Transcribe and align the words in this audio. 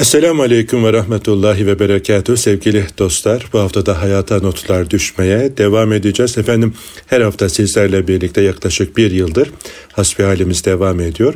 Esselamu 0.00 0.42
Aleyküm 0.42 0.84
ve 0.84 0.92
Rahmetullahi 0.92 1.66
ve 1.66 1.78
Berekatuhu 1.78 2.36
sevgili 2.36 2.86
dostlar. 2.98 3.46
Bu 3.52 3.58
hafta 3.58 3.86
da 3.86 4.02
hayata 4.02 4.40
notlar 4.40 4.90
düşmeye 4.90 5.56
devam 5.56 5.92
edeceğiz. 5.92 6.38
Efendim 6.38 6.74
her 7.06 7.20
hafta 7.20 7.48
sizlerle 7.48 8.08
birlikte 8.08 8.40
yaklaşık 8.40 8.96
bir 8.96 9.10
yıldır 9.10 9.50
hasbihalimiz 9.92 10.64
devam 10.64 11.00
ediyor. 11.00 11.34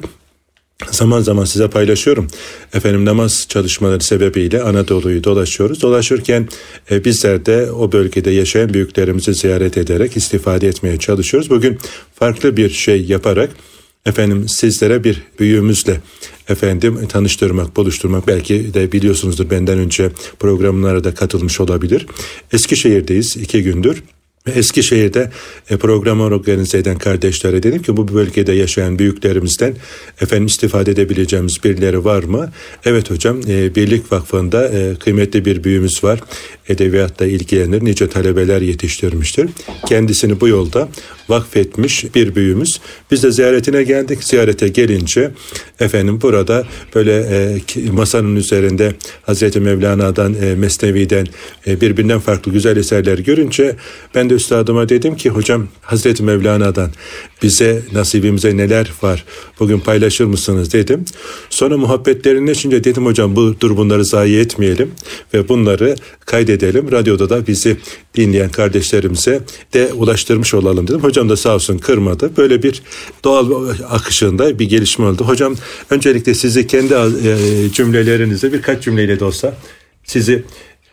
Zaman 0.91 1.21
zaman 1.21 1.45
size 1.45 1.71
paylaşıyorum. 1.71 2.29
Efendim 2.75 3.05
namaz 3.05 3.47
çalışmaları 3.49 4.01
sebebiyle 4.01 4.63
Anadolu'yu 4.63 5.25
dolaşıyoruz. 5.25 5.83
Dolaşırken 5.83 6.49
e, 6.91 7.05
bizler 7.05 7.47
de 7.47 7.73
o 7.73 7.93
bölgede 7.93 8.31
yaşayan 8.31 8.75
büyüklerimizi 8.75 9.35
ziyaret 9.35 9.79
ederek 9.79 10.17
istifade 10.17 10.69
etmeye 10.69 10.99
çalışıyoruz. 10.99 11.51
Bugün 11.51 11.79
farklı 12.15 12.57
bir 12.57 12.71
şey 12.71 13.05
yaparak 13.05 13.51
efendim 14.09 14.49
sizlere 14.49 15.05
bir 15.05 15.23
büyüğümüzle 15.41 16.01
efendim 16.49 17.07
tanıştırmak, 17.09 17.77
buluşturmak 17.77 18.27
belki 18.27 18.75
de 18.75 18.93
biliyorsunuzdur 18.93 19.51
benden 19.51 19.79
önce 19.79 20.11
programlara 20.39 21.05
da 21.05 21.15
katılmış 21.15 21.61
olabilir. 21.61 22.07
Eskişehir'deyiz 22.53 23.37
iki 23.37 23.63
gündür. 23.63 24.03
Eskişehir'de 24.57 25.31
e, 25.71 25.77
program 25.77 26.21
organize 26.21 26.79
eden 26.79 26.99
kardeşlere 26.99 27.63
dedim 27.63 27.83
ki 27.83 27.97
bu 27.97 28.15
bölgede 28.15 28.53
yaşayan 28.53 28.99
büyüklerimizden 28.99 29.75
efendim 30.21 30.47
istifade 30.47 30.91
edebileceğimiz 30.91 31.65
birileri 31.65 32.05
var 32.05 32.23
mı? 32.23 32.53
Evet 32.85 33.11
hocam 33.11 33.41
e, 33.49 33.75
Birlik 33.75 34.13
Vakfı'nda 34.13 34.69
e, 34.69 34.95
kıymetli 34.95 35.45
bir 35.45 35.65
büyüğümüz 35.65 36.05
var. 36.05 36.21
Edebiyatla 36.69 37.27
ilgilenir, 37.27 37.85
nice 37.85 38.09
talebeler 38.09 38.63
yetiştirmiştir. 38.63 39.51
Kendisini 39.89 40.41
bu 40.41 40.49
yolda 40.49 40.89
vakfetmiş 41.29 42.15
bir 42.15 42.35
büyüğümüz. 42.35 42.81
Biz 43.11 43.23
de 43.23 43.33
ziyaretine 43.33 43.83
geldik. 43.83 44.25
Ziyarete 44.25 44.69
gelince 44.69 45.31
efendim 45.81 46.21
burada 46.23 46.65
böyle 46.95 47.29
masanın 47.93 48.37
üzerinde 48.37 48.93
Hazreti 49.23 49.61
Mevlana'dan, 49.61 50.37
Mesnevi'den 50.57 51.27
birbirinden 51.67 52.21
farklı 52.21 52.53
güzel 52.53 52.77
eserler 52.77 53.19
görünce 53.19 53.77
ben 54.15 54.31
de 54.31 54.38
üstadıma 54.39 54.89
dedim 54.89 55.17
ki 55.17 55.31
hocam 55.31 55.69
Hazreti 55.83 56.23
Mevlana'dan 56.23 56.91
bize 57.43 57.83
nasibimize 57.93 58.57
neler 58.57 58.93
var 59.03 59.25
bugün 59.61 59.81
paylaşır 59.81 60.25
mısınız 60.25 60.73
dedim. 60.73 61.05
Sonra 61.51 61.77
muhabbetlerine 61.77 62.55
şimdi 62.55 62.85
dedim 62.85 63.07
hocam 63.07 63.37
bu 63.37 63.61
dur 63.61 63.77
bunları 63.77 64.05
zayi 64.05 64.39
etmeyelim 64.39 64.91
ve 65.35 65.49
bunları 65.49 65.97
kaydedelim. 66.27 66.93
Radyoda 66.93 67.31
da 67.31 67.47
bizi 67.47 67.77
dinleyen 68.15 68.51
kardeşlerimize 68.51 69.41
de 69.75 69.93
ulaştırmış 69.93 70.55
olalım 70.55 70.89
dedim. 70.89 71.01
Hocam 71.01 71.29
da 71.29 71.37
sağ 71.37 71.55
olsun 71.55 71.79
kırmadı. 71.79 72.31
Böyle 72.37 72.63
bir 72.63 72.83
doğal 73.25 73.69
akışında 73.91 74.59
bir 74.59 74.69
gelişme 74.69 75.07
oldu. 75.07 75.25
Hocam 75.25 75.55
öncelikle 75.91 76.35
sizi 76.35 76.67
kendi 76.67 76.95
e, 76.95 77.37
cümlelerinizle 77.73 78.53
birkaç 78.53 78.85
cümleyle 78.85 79.21
de 79.21 79.25
olsa 79.25 79.55
sizi 80.05 80.45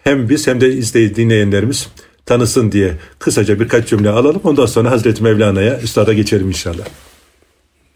hem 0.04 0.30
biz 0.30 0.48
hem 0.48 0.62
de 0.62 0.74
izleyici 0.74 1.16
dinleyenlerimiz 1.16 1.88
tanısın 2.26 2.72
diye 2.72 2.94
kısaca 3.20 3.60
birkaç 3.60 3.88
cümle 3.90 4.10
alalım. 4.10 4.42
Ondan 4.44 4.66
sonra 4.66 4.92
Hazreti 4.92 5.24
Mevlana'ya 5.24 5.82
üstada 5.82 6.14
geçelim 6.14 6.48
inşallah. 6.48 6.86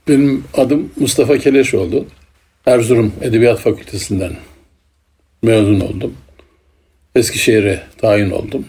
Benim 0.08 0.44
adım 0.54 0.92
Mustafa 1.00 1.38
Keleşoğlu. 1.38 2.06
Erzurum 2.66 3.14
Edebiyat 3.22 3.60
Fakültesinden 3.60 4.38
mezun 5.44 5.80
oldum. 5.80 6.14
Eskişehir'e 7.16 7.84
tayin 7.98 8.32
oldum. 8.32 8.66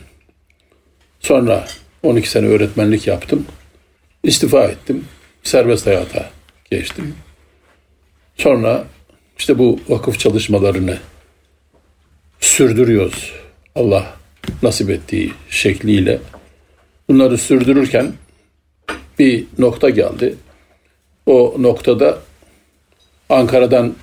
Sonra 1.20 1.66
12 2.02 2.30
sene 2.30 2.46
öğretmenlik 2.46 3.06
yaptım. 3.06 3.46
İstifa 4.24 4.64
ettim. 4.64 5.04
Serbest 5.42 5.86
hayata 5.86 6.30
geçtim. 6.70 7.14
Sonra 8.36 8.84
işte 9.38 9.58
bu 9.58 9.80
vakıf 9.88 10.18
çalışmalarını 10.18 10.98
sürdürüyoruz. 12.40 13.32
Allah 13.74 14.19
nasip 14.62 14.90
ettiği 14.90 15.32
şekliyle. 15.50 16.18
Bunları 17.08 17.38
sürdürürken 17.38 18.12
bir 19.18 19.44
nokta 19.58 19.90
geldi. 19.90 20.34
O 21.26 21.54
noktada 21.58 22.18
Ankara'dan 23.28 23.94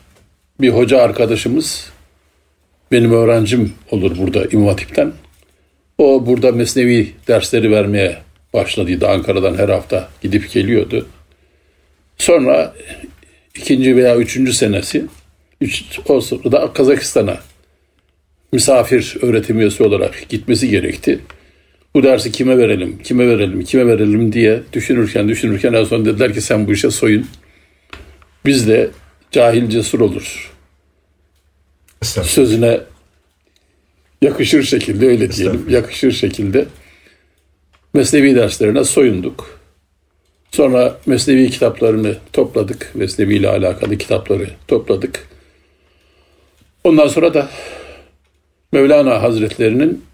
bir 0.62 0.70
hoca 0.70 1.02
arkadaşımız 1.02 1.90
benim 2.92 3.12
öğrencim 3.12 3.74
olur 3.92 4.18
burada 4.18 4.46
İmam 4.52 4.68
Hatip'ten. 4.68 5.14
O 5.98 6.26
burada 6.26 6.52
mesnevi 6.52 7.14
dersleri 7.28 7.72
vermeye 7.72 8.18
başladıydı. 8.54 9.08
Ankara'dan 9.08 9.56
her 9.56 9.70
hafta 9.70 10.10
gidip 10.22 10.52
geliyordu. 10.52 11.08
Sonra 12.18 12.74
ikinci 13.56 13.96
veya 13.96 14.16
üçüncü 14.18 14.54
senesi 14.54 15.06
üç, 15.62 16.00
o 16.10 16.22
sırada 16.22 16.74
Kazakistan'a 16.74 17.38
misafir 18.52 19.18
öğretim 19.22 19.60
üyesi 19.60 19.84
olarak 19.84 20.30
gitmesi 20.30 20.70
gerekti. 20.70 21.20
Bu 21.96 22.04
dersi 22.04 22.32
kime 22.32 22.58
verelim, 22.58 23.00
kime 23.04 23.28
verelim, 23.28 23.64
kime 23.64 23.88
verelim 23.88 24.34
diye 24.34 24.62
düşünürken 24.74 25.30
düşünürken 25.30 25.74
en 25.74 25.84
son 25.84 26.06
dediler 26.06 26.34
ki 26.34 26.42
sen 26.42 26.68
bu 26.68 26.74
işe 26.74 26.92
soyun. 26.92 27.28
Biz 28.46 28.68
de 28.68 28.90
cahil 29.32 29.70
cesur 29.70 30.00
olur. 30.00 30.52
Sözüne 32.04 32.80
yakışır 34.22 34.64
şekilde 34.64 35.08
öyle 35.08 35.32
diyelim, 35.32 35.66
yakışır 35.70 36.12
şekilde 36.12 36.66
Mesnevi 37.94 38.36
derslerine 38.36 38.84
soyunduk. 38.84 39.60
Sonra 40.52 40.98
Mesnevi 41.06 41.50
kitaplarını 41.50 42.18
topladık. 42.34 42.92
Mesnevi 42.94 43.36
ile 43.36 43.50
alakalı 43.50 43.98
kitapları 43.98 44.50
topladık. 44.68 45.28
Ondan 46.84 47.08
sonra 47.08 47.34
da 47.34 47.50
Mevlana 48.72 49.22
Hazretlerinin 49.24 50.06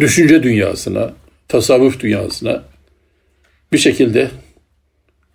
düşünce 0.00 0.42
dünyasına, 0.42 1.12
tasavvuf 1.48 2.00
dünyasına 2.00 2.64
bir 3.72 3.78
şekilde 3.78 4.30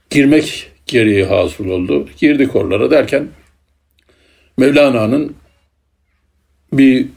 girmek 0.09 0.71
gereği 0.85 1.25
hasıl 1.25 1.69
oldu. 1.69 2.09
Girdik 2.17 2.55
oralara 2.55 2.91
derken 2.91 3.27
Mevlana'nın 4.57 5.35
bir 6.73 7.07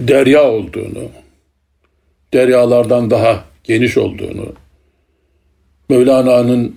derya 0.00 0.44
olduğunu, 0.44 1.10
deryalardan 2.32 3.10
daha 3.10 3.44
geniş 3.64 3.96
olduğunu, 3.96 4.54
Mevlana'nın 5.88 6.76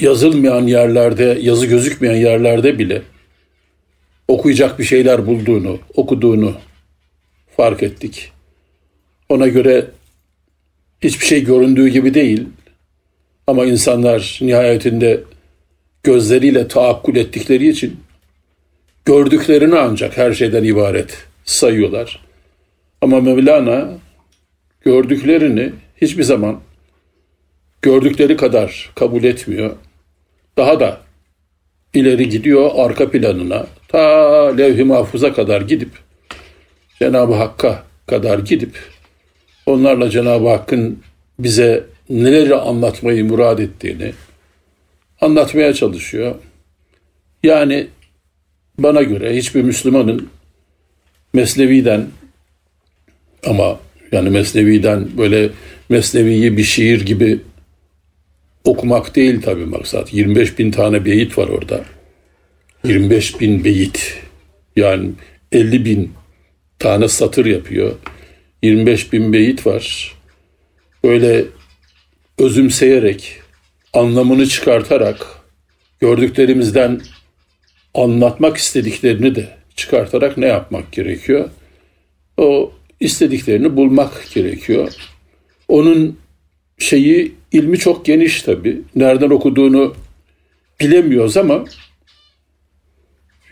yazılmayan 0.00 0.66
yerlerde, 0.66 1.38
yazı 1.40 1.66
gözükmeyen 1.66 2.16
yerlerde 2.16 2.78
bile 2.78 3.02
okuyacak 4.28 4.78
bir 4.78 4.84
şeyler 4.84 5.26
bulduğunu, 5.26 5.78
okuduğunu 5.94 6.54
fark 7.56 7.82
ettik. 7.82 8.32
Ona 9.28 9.48
göre 9.48 9.86
hiçbir 11.00 11.26
şey 11.26 11.44
göründüğü 11.44 11.88
gibi 11.88 12.14
değil 12.14 12.46
ama 13.46 13.64
insanlar 13.64 14.38
nihayetinde 14.42 15.20
gözleriyle 16.02 16.68
taakkul 16.68 17.16
ettikleri 17.16 17.68
için 17.68 17.96
gördüklerini 19.04 19.78
ancak 19.78 20.16
her 20.16 20.32
şeyden 20.32 20.64
ibaret 20.64 21.26
sayıyorlar. 21.44 22.20
Ama 23.00 23.20
Mevlana 23.20 23.88
gördüklerini 24.80 25.72
hiçbir 25.96 26.22
zaman 26.22 26.60
gördükleri 27.82 28.36
kadar 28.36 28.90
kabul 28.94 29.24
etmiyor. 29.24 29.76
Daha 30.56 30.80
da 30.80 31.00
ileri 31.94 32.28
gidiyor 32.28 32.70
arka 32.74 33.10
planına 33.10 33.66
ta 33.88 33.98
levh-i 34.58 34.84
mahfuza 34.84 35.32
kadar 35.32 35.60
gidip 35.60 35.90
Cenab-ı 36.98 37.34
Hakk'a 37.34 37.82
kadar 38.06 38.38
gidip 38.38 38.78
onlarla 39.66 40.10
Cenab-ı 40.10 40.48
Hakk'ın 40.48 40.98
bize 41.38 41.84
neleri 42.10 42.54
anlatmayı 42.54 43.24
murad 43.24 43.58
ettiğini 43.58 44.12
anlatmaya 45.20 45.74
çalışıyor. 45.74 46.34
Yani 47.42 47.86
bana 48.78 49.02
göre 49.02 49.36
hiçbir 49.36 49.62
Müslümanın 49.62 50.28
Mesnevi'den 51.32 52.06
ama 53.46 53.80
yani 54.12 54.30
Mesnevi'den 54.30 55.08
böyle 55.18 55.50
Mesnevi'yi 55.88 56.56
bir 56.56 56.64
şiir 56.64 57.06
gibi 57.06 57.40
okumak 58.64 59.16
değil 59.16 59.42
tabi 59.42 59.64
maksat. 59.64 60.14
25 60.14 60.58
bin 60.58 60.70
tane 60.70 61.04
beyit 61.04 61.38
var 61.38 61.48
orada. 61.48 61.84
25 62.88 63.40
bin 63.40 63.64
beyit. 63.64 64.22
Yani 64.76 65.10
50 65.52 65.84
bin 65.84 66.12
tane 66.78 67.08
satır 67.08 67.46
yapıyor. 67.46 67.92
25 68.62 69.12
bin 69.12 69.32
beyit 69.32 69.66
var. 69.66 70.14
Böyle 71.04 71.44
özümseyerek, 72.38 73.40
anlamını 73.92 74.46
çıkartarak, 74.46 75.26
gördüklerimizden 76.00 77.00
anlatmak 77.94 78.56
istediklerini 78.56 79.34
de 79.34 79.48
çıkartarak 79.76 80.38
ne 80.38 80.46
yapmak 80.46 80.92
gerekiyor? 80.92 81.50
O 82.36 82.72
istediklerini 83.00 83.76
bulmak 83.76 84.30
gerekiyor. 84.34 84.92
Onun 85.68 86.18
şeyi 86.78 87.32
ilmi 87.52 87.78
çok 87.78 88.04
geniş 88.04 88.42
tabi. 88.42 88.82
Nereden 88.94 89.30
okuduğunu 89.30 89.94
bilemiyoruz 90.80 91.36
ama 91.36 91.64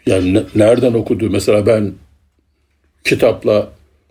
Yani 0.06 0.43
nereden 0.55 0.93
okudu? 0.93 1.31
Mesela 1.31 1.67
ben 1.67 1.93
kitapla 3.05 3.71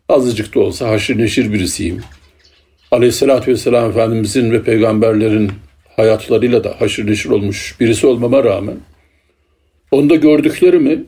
azıcık 0.09 0.55
da 0.55 0.59
olsa 0.59 0.89
haşır 0.89 1.17
neşir 1.17 1.53
birisiyim. 1.53 2.01
Aleyhissalatü 2.91 3.51
vesselam 3.51 3.89
Efendimizin 3.89 4.51
ve 4.51 4.63
peygamberlerin 4.63 5.51
hayatlarıyla 5.95 6.63
da 6.63 6.81
haşır 6.81 7.07
neşir 7.07 7.29
olmuş 7.29 7.75
birisi 7.79 8.07
olmama 8.07 8.43
rağmen 8.43 8.77
onda 9.91 10.15
gördüklerimi 10.15 11.03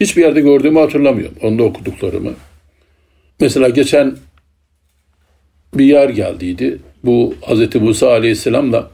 hiçbir 0.00 0.22
yerde 0.22 0.40
gördüğümü 0.40 0.78
hatırlamıyorum. 0.78 1.36
Onda 1.42 1.62
okuduklarımı. 1.62 2.32
Mesela 3.40 3.68
geçen 3.68 4.16
bir 5.74 5.84
yer 5.84 6.08
geldiydi. 6.08 6.78
Bu 7.04 7.34
Hz. 7.42 7.74
Musa 7.74 8.10
Aleyhisselam'la 8.10 8.90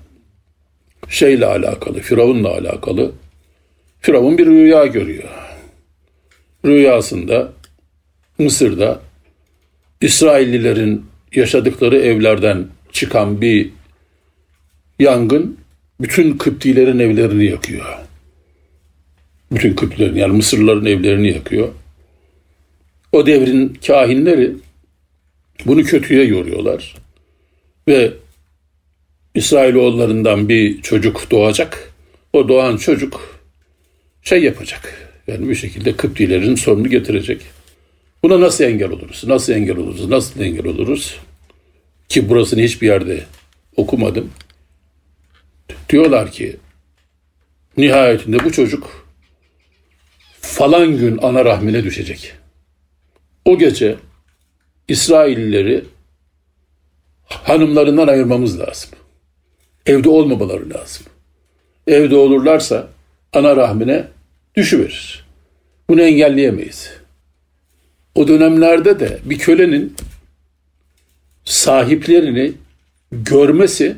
şeyle 1.08 1.46
alakalı, 1.46 2.00
Firavun'la 2.00 2.49
alakalı. 2.49 3.12
Firavun 4.00 4.38
bir 4.38 4.47
rüya 4.47 4.87
görüyor. 4.87 5.29
Rüyasında 6.64 7.52
Mısır'da 8.38 9.00
İsraillilerin 10.00 11.06
yaşadıkları 11.35 11.99
evlerden 11.99 12.67
çıkan 12.93 13.41
bir 13.41 13.70
yangın 14.99 15.58
bütün 16.00 16.38
Kıptilerin 16.38 16.99
evlerini 16.99 17.44
yakıyor. 17.44 17.87
Bütün 19.52 19.75
Kıptilerin 19.75 20.14
yani 20.14 20.32
Mısırlıların 20.32 20.87
evlerini 20.87 21.29
yakıyor. 21.29 21.69
O 23.12 23.26
devrin 23.26 23.79
kahinleri 23.87 24.52
bunu 25.67 25.82
kötüye 25.85 26.25
yoruyorlar. 26.25 26.97
Ve 27.88 28.12
İsrailoğullarından 29.35 30.49
bir 30.49 30.82
çocuk 30.82 31.31
doğacak. 31.31 31.93
O 32.32 32.49
doğan 32.49 32.76
çocuk 32.76 33.39
şey 34.22 34.43
yapacak. 34.43 35.11
Yani 35.26 35.49
bir 35.49 35.55
şekilde 35.55 35.96
Kıptilerin 35.96 36.55
sonunu 36.55 36.88
getirecek. 36.88 37.43
Buna 38.22 38.40
nasıl 38.40 38.64
engel 38.64 38.90
oluruz? 38.90 39.25
Nasıl 39.26 39.52
engel 39.52 39.76
oluruz? 39.76 40.08
Nasıl 40.08 40.40
engel 40.40 40.67
oluruz? 40.67 41.19
Ki 42.08 42.28
burasını 42.28 42.62
hiçbir 42.62 42.87
yerde 42.87 43.25
okumadım. 43.76 44.31
Diyorlar 45.88 46.31
ki 46.31 46.56
nihayetinde 47.76 48.44
bu 48.44 48.52
çocuk 48.52 49.06
falan 50.40 50.96
gün 50.96 51.19
ana 51.23 51.44
rahmine 51.44 51.84
düşecek. 51.84 52.32
O 53.44 53.58
gece 53.58 53.96
İsraillileri 54.88 55.84
hanımlarından 57.25 58.08
ayırmamız 58.08 58.61
lazım. 58.61 58.90
Evde 59.87 60.08
olmamaları 60.08 60.70
lazım. 60.70 61.06
Evde 61.87 62.16
olurlarsa 62.16 62.88
ana 63.32 63.56
rahmine 63.56 64.04
düşüverir. 64.56 65.24
Bunu 65.88 66.02
engelleyemeyiz. 66.02 66.90
O 68.14 68.28
dönemlerde 68.28 69.00
de 69.00 69.18
bir 69.24 69.38
kölenin 69.38 69.96
sahiplerini 71.44 72.52
görmesi 73.12 73.96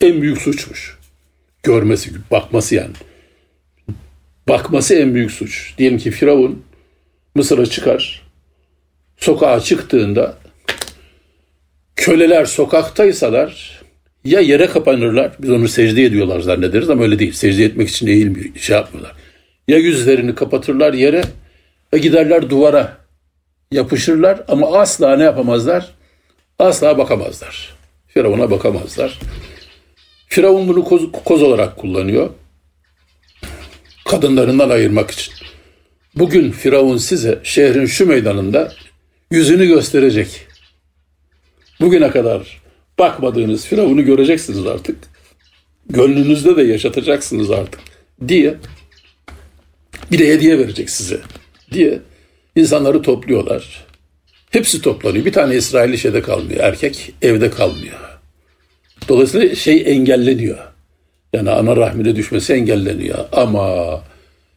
en 0.00 0.22
büyük 0.22 0.38
suçmuş. 0.38 0.98
Görmesi, 1.62 2.10
bakması 2.30 2.74
yani. 2.74 2.94
Bakması 4.48 4.94
en 4.94 5.14
büyük 5.14 5.30
suç. 5.30 5.74
Diyelim 5.78 5.98
ki 5.98 6.10
Firavun 6.10 6.62
Mısır'a 7.34 7.66
çıkar. 7.66 8.22
Sokağa 9.16 9.60
çıktığında 9.60 10.38
köleler 11.96 12.44
sokaktaysalar 12.44 13.77
ya 14.28 14.40
yere 14.40 14.66
kapanırlar. 14.66 15.32
Biz 15.38 15.50
onu 15.50 15.68
secde 15.68 16.04
ediyorlar 16.04 16.40
zannederiz 16.40 16.90
ama 16.90 17.02
öyle 17.02 17.18
değil. 17.18 17.32
Secde 17.32 17.64
etmek 17.64 17.88
için 17.88 18.06
eğilmiyor, 18.06 18.54
şey 18.56 18.76
yapmıyorlar. 18.76 19.16
Ya 19.68 19.78
yüzlerini 19.78 20.34
kapatırlar 20.34 20.94
yere 20.94 21.22
ve 21.94 21.98
giderler 21.98 22.50
duvara 22.50 22.96
yapışırlar 23.72 24.44
ama 24.48 24.78
asla 24.78 25.16
ne 25.16 25.22
yapamazlar? 25.22 25.94
Asla 26.58 26.98
bakamazlar. 26.98 27.74
Firavun'a 28.08 28.50
bakamazlar. 28.50 29.18
Firavun 30.28 30.68
bunu 30.68 30.84
koz, 30.84 31.12
koz 31.24 31.42
olarak 31.42 31.76
kullanıyor. 31.76 32.30
Kadınlarından 34.04 34.70
ayırmak 34.70 35.10
için. 35.10 35.34
Bugün 36.14 36.52
Firavun 36.52 36.96
size 36.96 37.38
şehrin 37.42 37.86
şu 37.86 38.06
meydanında 38.06 38.72
yüzünü 39.30 39.66
gösterecek. 39.66 40.46
Bugüne 41.80 42.10
kadar 42.10 42.60
bakmadığınız 42.98 43.66
Firavun'u 43.66 44.04
göreceksiniz 44.04 44.66
artık. 44.66 44.96
Gönlünüzde 45.90 46.56
de 46.56 46.62
yaşatacaksınız 46.62 47.50
artık 47.50 47.80
diye 48.28 48.54
bir 50.12 50.18
de 50.18 50.28
hediye 50.28 50.58
verecek 50.58 50.90
size 50.90 51.20
diye 51.72 51.98
insanları 52.56 53.02
topluyorlar. 53.02 53.86
Hepsi 54.50 54.82
toplanıyor. 54.82 55.24
Bir 55.24 55.32
tane 55.32 55.56
İsrailli 55.56 55.98
şeyde 55.98 56.22
kalmıyor. 56.22 56.60
Erkek 56.60 57.14
evde 57.22 57.50
kalmıyor. 57.50 58.18
Dolayısıyla 59.08 59.54
şey 59.54 59.82
engelleniyor. 59.86 60.58
Yani 61.32 61.50
ana 61.50 61.76
rahmine 61.76 62.16
düşmesi 62.16 62.52
engelleniyor. 62.52 63.18
Ama 63.32 64.00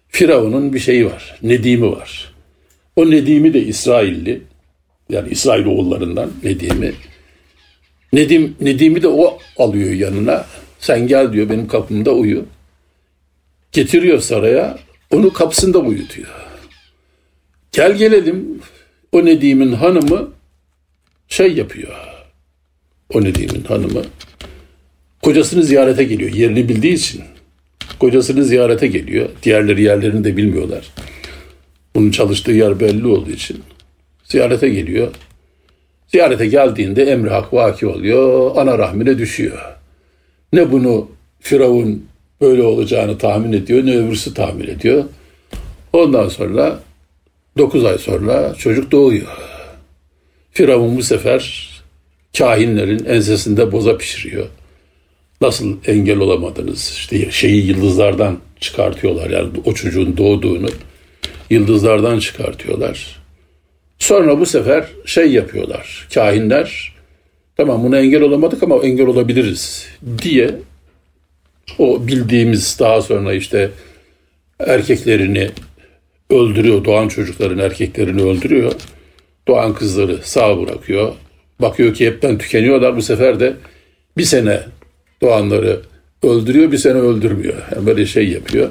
Firavun'un 0.08 0.74
bir 0.74 0.80
şeyi 0.80 1.06
var. 1.06 1.40
Nedimi 1.44 1.92
var. 1.92 2.34
O 2.96 3.12
Nedimi 3.12 3.54
de 3.54 3.62
İsrailli. 3.62 4.42
Yani 5.10 5.30
İsrail 5.30 5.66
oğullarından 5.66 6.32
Nedimi. 6.44 6.94
Nedim, 8.14 8.56
Nedim'i 8.62 9.02
de 9.02 9.08
o 9.08 9.40
alıyor 9.58 9.94
yanına. 9.94 10.46
Sen 10.80 11.08
gel 11.08 11.34
diyor 11.34 11.50
benim 11.50 11.68
kapımda 11.68 12.12
uyu. 12.12 12.46
Getiriyor 13.72 14.20
saraya. 14.20 14.80
Onu 15.12 15.34
kapısında 15.34 15.80
uyutuyor. 15.80 16.28
Gel 17.72 17.98
gelelim 17.98 18.62
o 19.12 19.26
Nedim'in 19.26 19.72
hanımı 19.72 20.32
şey 21.28 21.54
yapıyor. 21.54 21.94
O 23.14 23.24
Nedim'in 23.24 23.64
hanımı 23.64 24.02
kocasını 25.22 25.64
ziyarete 25.64 26.04
geliyor. 26.04 26.34
Yerini 26.34 26.70
bildiği 26.70 26.94
için 26.94 27.22
kocasını 28.00 28.46
ziyarete 28.46 28.88
geliyor. 28.88 29.30
Diğerleri 29.44 29.82
yerlerini 29.82 30.24
de 30.24 30.38
bilmiyorlar. 30.38 30.92
Bunun 31.96 32.12
çalıştığı 32.12 32.52
yer 32.52 32.80
belli 32.80 33.08
olduğu 33.08 33.32
için 33.32 33.64
ziyarete 34.24 34.70
geliyor. 34.70 35.12
Ziyarete 36.12 36.48
geldiğinde 36.48 37.04
emri 37.04 37.30
hak 37.30 37.54
vaki 37.54 37.88
oluyor. 37.88 38.52
Ana 38.56 38.78
rahmine 38.78 39.18
düşüyor. 39.18 39.60
Ne 40.54 40.72
bunu 40.72 41.12
Firavun 41.40 42.06
böyle 42.42 42.64
olacağını 42.64 43.18
tahmin 43.18 43.54
ediyor 43.54 43.86
ne 43.86 43.98
öbürsü 43.98 44.34
tahmin 44.34 44.68
ediyor. 44.68 45.04
Ondan 45.94 46.30
sonra 46.30 46.80
9 47.58 47.86
ay 47.86 47.98
sonra 47.98 48.54
çocuk 48.54 48.92
doğuyor. 48.92 49.28
Firavun 50.52 50.98
bu 50.98 51.04
sefer 51.04 51.70
kahinlerin 52.38 53.06
ensesinde 53.06 53.72
boza 53.72 53.98
pişiriyor. 53.98 54.48
Nasıl 55.42 55.78
engel 55.88 56.18
olamadınız? 56.18 56.94
İşte 56.96 57.32
şeyi 57.32 57.66
yıldızlardan 57.66 58.38
çıkartıyorlar. 58.60 59.30
Yani 59.30 59.50
o 59.66 59.74
çocuğun 59.74 60.18
doğduğunu 60.18 60.70
yıldızlardan 61.50 62.20
çıkartıyorlar. 62.20 63.21
Sonra 64.12 64.40
bu 64.40 64.46
sefer 64.46 64.86
şey 65.06 65.32
yapıyorlar. 65.32 66.08
Kahinler 66.14 66.94
tamam 67.58 67.84
buna 67.84 67.98
engel 68.00 68.22
olamadık 68.22 68.64
ama 68.64 68.76
engel 68.76 69.08
olabiliriz 69.08 69.88
diye 70.22 70.52
o 71.80 72.08
bildiğimiz 72.08 72.80
daha 72.80 73.02
sonra 73.02 73.34
işte 73.34 73.70
erkeklerini 74.60 75.50
öldürüyor. 76.30 76.86
Doğan 76.86 77.08
çocukların 77.08 77.60
erkeklerini 77.60 78.22
öldürüyor. 78.22 78.74
Doğan 79.48 79.74
kızları 79.74 80.20
sağ 80.24 80.62
bırakıyor. 80.62 81.14
Bakıyor 81.60 81.94
ki 81.94 82.06
hepten 82.06 82.38
tükeniyorlar. 82.38 82.96
Bu 82.96 83.02
sefer 83.02 83.40
de 83.40 83.54
bir 84.18 84.24
sene 84.24 84.60
doğanları 85.22 85.80
öldürüyor, 86.24 86.72
bir 86.72 86.78
sene 86.78 87.00
öldürmüyor. 87.00 87.58
Yani 87.76 87.88
böyle 87.88 88.06
şey 88.06 88.30
yapıyor. 88.30 88.70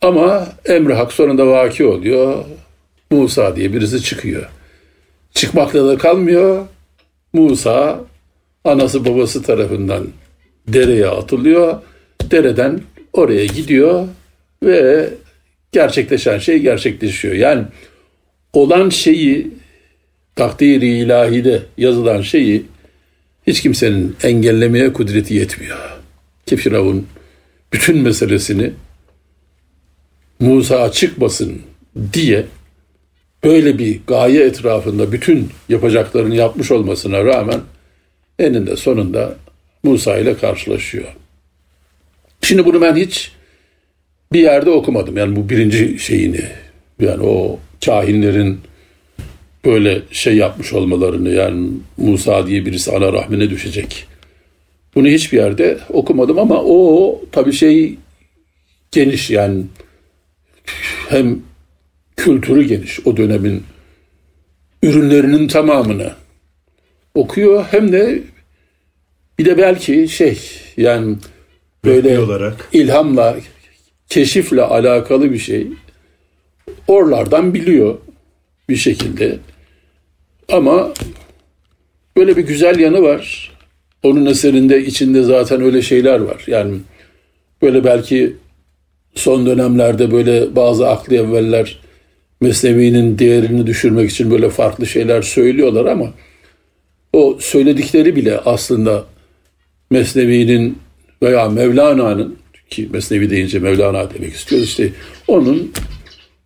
Ama 0.00 0.48
emri 0.64 0.94
hak 0.94 1.12
sonunda 1.12 1.46
vaki 1.46 1.84
oluyor. 1.84 2.44
Musa 3.10 3.56
diye 3.56 3.72
birisi 3.72 4.02
çıkıyor. 4.02 4.48
Çıkmakla 5.34 5.88
da 5.88 5.98
kalmıyor. 5.98 6.66
Musa 7.32 8.04
anası 8.64 9.04
babası 9.04 9.42
tarafından 9.42 10.06
dereye 10.68 11.06
atılıyor. 11.08 11.82
Dereden 12.30 12.80
oraya 13.12 13.46
gidiyor 13.46 14.08
ve 14.62 15.08
gerçekleşen 15.72 16.38
şey 16.38 16.58
gerçekleşiyor. 16.58 17.34
Yani 17.34 17.64
olan 18.52 18.88
şeyi 18.88 19.50
takdiri 20.36 20.88
ilahide 20.88 21.62
yazılan 21.78 22.22
şeyi 22.22 22.66
hiç 23.46 23.62
kimsenin 23.62 24.16
engellemeye 24.22 24.92
kudreti 24.92 25.34
yetmiyor. 25.34 25.78
Ki 26.46 26.56
bütün 27.72 27.98
meselesini 27.98 28.72
Musa 30.40 30.92
çıkmasın 30.92 31.62
diye 32.12 32.46
böyle 33.44 33.78
bir 33.78 34.00
gaye 34.06 34.44
etrafında 34.44 35.12
bütün 35.12 35.48
yapacaklarını 35.68 36.34
yapmış 36.34 36.70
olmasına 36.70 37.24
rağmen 37.24 37.60
eninde 38.38 38.76
sonunda 38.76 39.36
Musa 39.82 40.18
ile 40.18 40.36
karşılaşıyor. 40.36 41.16
Şimdi 42.42 42.64
bunu 42.64 42.80
ben 42.80 42.96
hiç 42.96 43.32
bir 44.32 44.40
yerde 44.40 44.70
okumadım. 44.70 45.16
Yani 45.16 45.36
bu 45.36 45.48
birinci 45.48 45.98
şeyini. 45.98 46.44
Yani 47.00 47.22
o 47.22 47.58
kahinlerin 47.84 48.60
böyle 49.64 50.02
şey 50.10 50.36
yapmış 50.36 50.72
olmalarını 50.72 51.30
yani 51.30 51.70
Musa 51.96 52.46
diye 52.46 52.66
birisi 52.66 52.92
ana 52.92 53.12
rahmine 53.12 53.50
düşecek. 53.50 54.06
Bunu 54.94 55.08
hiçbir 55.08 55.38
yerde 55.38 55.78
okumadım 55.88 56.38
ama 56.38 56.62
o 56.62 57.20
tabii 57.32 57.52
şey 57.52 57.98
geniş 58.90 59.30
yani 59.30 59.62
hem 61.08 61.42
kültürü 62.20 62.62
geniş 62.62 63.06
o 63.06 63.16
dönemin 63.16 63.62
ürünlerinin 64.82 65.48
tamamını 65.48 66.12
okuyor 67.14 67.64
hem 67.70 67.92
de 67.92 68.22
bir 69.38 69.44
de 69.44 69.58
belki 69.58 70.08
şey 70.08 70.38
yani 70.76 71.16
böyle 71.84 72.18
olarak 72.18 72.68
ilhamla 72.72 73.36
keşifle 74.08 74.62
alakalı 74.62 75.32
bir 75.32 75.38
şey 75.38 75.66
oralardan 76.88 77.54
biliyor 77.54 77.98
bir 78.68 78.76
şekilde. 78.76 79.38
Ama 80.48 80.92
böyle 82.16 82.36
bir 82.36 82.42
güzel 82.42 82.78
yanı 82.78 83.02
var. 83.02 83.52
Onun 84.02 84.26
eserinde 84.26 84.84
içinde 84.84 85.22
zaten 85.22 85.62
öyle 85.62 85.82
şeyler 85.82 86.20
var. 86.20 86.44
Yani 86.46 86.78
böyle 87.62 87.84
belki 87.84 88.36
son 89.14 89.46
dönemlerde 89.46 90.10
böyle 90.10 90.56
bazı 90.56 90.88
aklı 90.88 91.16
evveller 91.16 91.89
Mesnevi'nin 92.40 93.18
değerini 93.18 93.66
düşürmek 93.66 94.10
için 94.10 94.30
böyle 94.30 94.50
farklı 94.50 94.86
şeyler 94.86 95.22
söylüyorlar 95.22 95.84
ama 95.84 96.12
o 97.12 97.38
söyledikleri 97.40 98.16
bile 98.16 98.38
aslında 98.38 99.04
Mesnevi'nin 99.90 100.78
veya 101.22 101.48
Mevlana'nın 101.48 102.36
ki 102.70 102.88
Mesnevi 102.92 103.30
deyince 103.30 103.58
Mevlana 103.58 104.14
demek 104.14 104.34
istiyoruz 104.34 104.68
işte 104.68 104.92
onun 105.28 105.72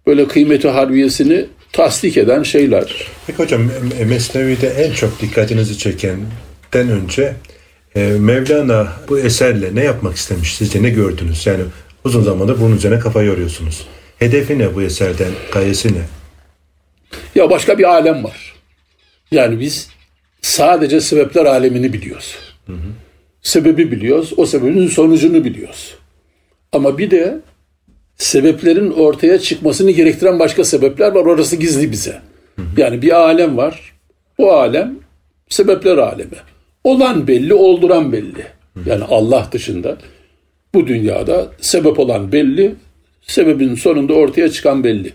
böyle 0.07 0.29
kıymeti 0.29 0.69
harbiyesini 0.69 1.47
tasdik 1.73 2.17
eden 2.17 2.43
şeyler. 2.43 3.07
Peki 3.27 3.39
hocam 3.39 3.71
Mesnevi'de 4.09 4.69
en 4.69 4.93
çok 4.93 5.21
dikkatinizi 5.21 5.79
çekenden 5.79 6.89
önce 6.89 7.35
e, 7.97 8.01
Mevlana 8.21 8.93
bu 9.09 9.19
eserle 9.19 9.75
ne 9.75 9.85
yapmak 9.85 10.17
istemiş 10.17 10.55
sizce 10.55 10.83
ne 10.83 10.91
gördünüz? 10.91 11.47
Yani 11.47 11.63
uzun 12.05 12.23
zamandır 12.23 12.61
bunun 12.61 12.77
üzerine 12.77 12.99
kafa 12.99 13.23
yoruyorsunuz. 13.23 13.87
Hedefi 14.19 14.59
ne 14.59 14.75
bu 14.75 14.83
eserden? 14.83 15.33
Gayesi 15.53 15.89
ne? 15.95 16.03
Ya 17.35 17.51
başka 17.51 17.79
bir 17.79 17.85
alem 17.85 18.25
var. 18.25 18.55
Yani 19.31 19.61
biz 19.61 19.89
sadece 20.43 21.01
sebepler 21.01 21.45
alemini 21.45 21.93
biliyoruz. 21.93 22.37
Hı 22.67 22.73
hı. 22.73 22.89
Sebebi 23.43 23.93
biliyoruz. 23.93 24.33
O 24.37 24.47
sebebin 24.47 24.89
sonucunu 24.89 25.45
biliyoruz. 25.45 25.95
Ama 26.73 26.99
bir 26.99 27.11
de 27.11 27.41
sebeplerin 28.17 28.91
ortaya 28.91 29.39
çıkmasını 29.39 29.91
gerektiren 29.91 30.39
başka 30.39 30.65
sebepler 30.65 31.13
var. 31.13 31.27
Orası 31.27 31.57
gizli 31.57 31.93
bize. 31.93 32.21
Yani 32.77 33.03
bir 33.03 33.13
alem 33.21 33.57
var. 33.57 33.95
O 34.39 34.53
alem 34.53 34.99
sebepler 35.49 35.99
alemi. 35.99 36.37
Olan 36.85 37.27
belli, 37.27 37.55
olduran 37.55 38.13
belli. 38.13 38.47
Yani 38.87 39.05
Allah 39.05 39.49
dışında 39.53 39.97
bu 40.75 40.87
dünyada 40.87 41.49
sebep 41.61 41.99
olan 41.99 42.33
belli, 42.33 42.75
sebebin 43.27 43.75
sonunda 43.75 44.13
ortaya 44.13 44.49
çıkan 44.49 44.85
belli. 44.85 45.13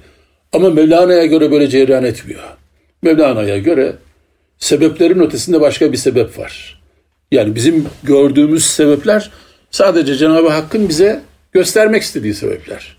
Ama 0.53 0.69
Mevlana'ya 0.69 1.25
göre 1.25 1.51
böyle 1.51 1.67
cereyan 1.67 2.03
etmiyor. 2.03 2.43
Mevlana'ya 3.01 3.57
göre 3.57 3.95
sebeplerin 4.57 5.19
ötesinde 5.19 5.61
başka 5.61 5.91
bir 5.91 5.97
sebep 5.97 6.39
var. 6.39 6.81
Yani 7.31 7.55
bizim 7.55 7.85
gördüğümüz 8.03 8.65
sebepler 8.65 9.31
sadece 9.71 10.15
Cenab-ı 10.15 10.49
Hakk'ın 10.49 10.89
bize 10.89 11.21
göstermek 11.51 12.03
istediği 12.03 12.33
sebepler. 12.33 12.97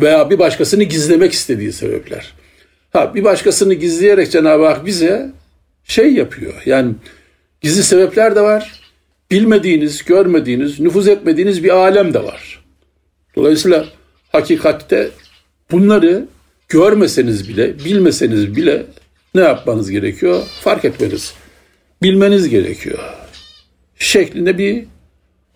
Veya 0.00 0.30
bir 0.30 0.38
başkasını 0.38 0.84
gizlemek 0.84 1.32
istediği 1.32 1.72
sebepler. 1.72 2.34
Ha 2.92 3.14
bir 3.14 3.24
başkasını 3.24 3.74
gizleyerek 3.74 4.30
Cenab-ı 4.30 4.66
Hak 4.66 4.86
bize 4.86 5.30
şey 5.84 6.14
yapıyor. 6.14 6.62
Yani 6.66 6.94
gizli 7.60 7.82
sebepler 7.82 8.36
de 8.36 8.40
var. 8.40 8.80
Bilmediğiniz, 9.30 10.04
görmediğiniz, 10.04 10.80
nüfuz 10.80 11.08
etmediğiniz 11.08 11.64
bir 11.64 11.70
alem 11.70 12.14
de 12.14 12.24
var. 12.24 12.64
Dolayısıyla 13.36 13.86
hakikatte 14.32 15.10
bunları 15.70 16.26
görmeseniz 16.68 17.48
bile, 17.48 17.78
bilmeseniz 17.78 18.56
bile 18.56 18.86
ne 19.34 19.40
yapmanız 19.40 19.90
gerekiyor? 19.90 20.42
Fark 20.60 20.84
etmeniz, 20.84 21.34
bilmeniz 22.02 22.48
gerekiyor. 22.48 22.98
Şeklinde 23.98 24.58
bir 24.58 24.84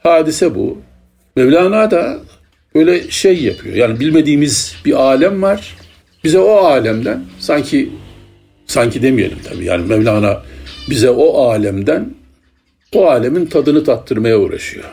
hadise 0.02 0.54
bu. 0.54 0.78
Mevlana 1.36 1.90
da 1.90 2.18
böyle 2.74 3.10
şey 3.10 3.42
yapıyor. 3.42 3.76
Yani 3.76 4.00
bilmediğimiz 4.00 4.76
bir 4.84 4.92
alem 4.92 5.42
var. 5.42 5.76
Bize 6.24 6.38
o 6.38 6.56
alemden 6.56 7.24
sanki 7.38 7.90
sanki 8.66 9.02
demeyelim 9.02 9.38
tabii. 9.44 9.64
Yani 9.64 9.86
Mevlana 9.86 10.42
bize 10.90 11.10
o 11.10 11.44
alemden 11.44 12.14
o 12.94 13.06
alemin 13.06 13.46
tadını 13.46 13.84
tattırmaya 13.84 14.38
uğraşıyor. 14.38 14.84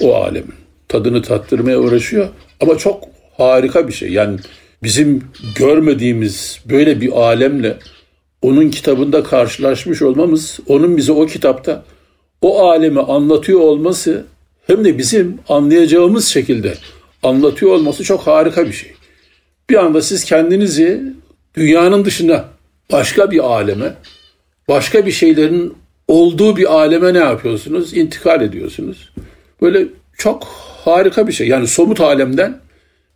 O 0.00 0.14
alemin 0.14 0.54
tadını 0.88 1.22
tattırmaya 1.22 1.78
uğraşıyor. 1.78 2.28
Ama 2.60 2.78
çok 2.78 3.04
harika 3.36 3.88
bir 3.88 3.92
şey. 3.92 4.12
Yani 4.12 4.38
bizim 4.82 5.24
görmediğimiz 5.56 6.60
böyle 6.70 7.00
bir 7.00 7.12
alemle 7.12 7.76
onun 8.42 8.70
kitabında 8.70 9.22
karşılaşmış 9.22 10.02
olmamız, 10.02 10.60
onun 10.66 10.96
bize 10.96 11.12
o 11.12 11.26
kitapta 11.26 11.84
o 12.42 12.68
alemi 12.68 13.00
anlatıyor 13.00 13.60
olması 13.60 14.24
hem 14.66 14.84
de 14.84 14.98
bizim 14.98 15.38
anlayacağımız 15.48 16.28
şekilde 16.28 16.74
anlatıyor 17.22 17.72
olması 17.72 18.04
çok 18.04 18.26
harika 18.26 18.66
bir 18.66 18.72
şey. 18.72 18.92
Bir 19.70 19.74
anda 19.76 20.02
siz 20.02 20.24
kendinizi 20.24 21.02
dünyanın 21.54 22.04
dışında 22.04 22.48
başka 22.92 23.30
bir 23.30 23.38
aleme, 23.38 23.94
başka 24.68 25.06
bir 25.06 25.12
şeylerin 25.12 25.74
olduğu 26.08 26.56
bir 26.56 26.74
aleme 26.74 27.14
ne 27.14 27.18
yapıyorsunuz? 27.18 27.96
İntikal 27.96 28.42
ediyorsunuz. 28.42 29.10
Böyle 29.62 29.86
çok 30.20 30.44
harika 30.84 31.26
bir 31.26 31.32
şey. 31.32 31.48
Yani 31.48 31.66
somut 31.66 32.00
alemden 32.00 32.58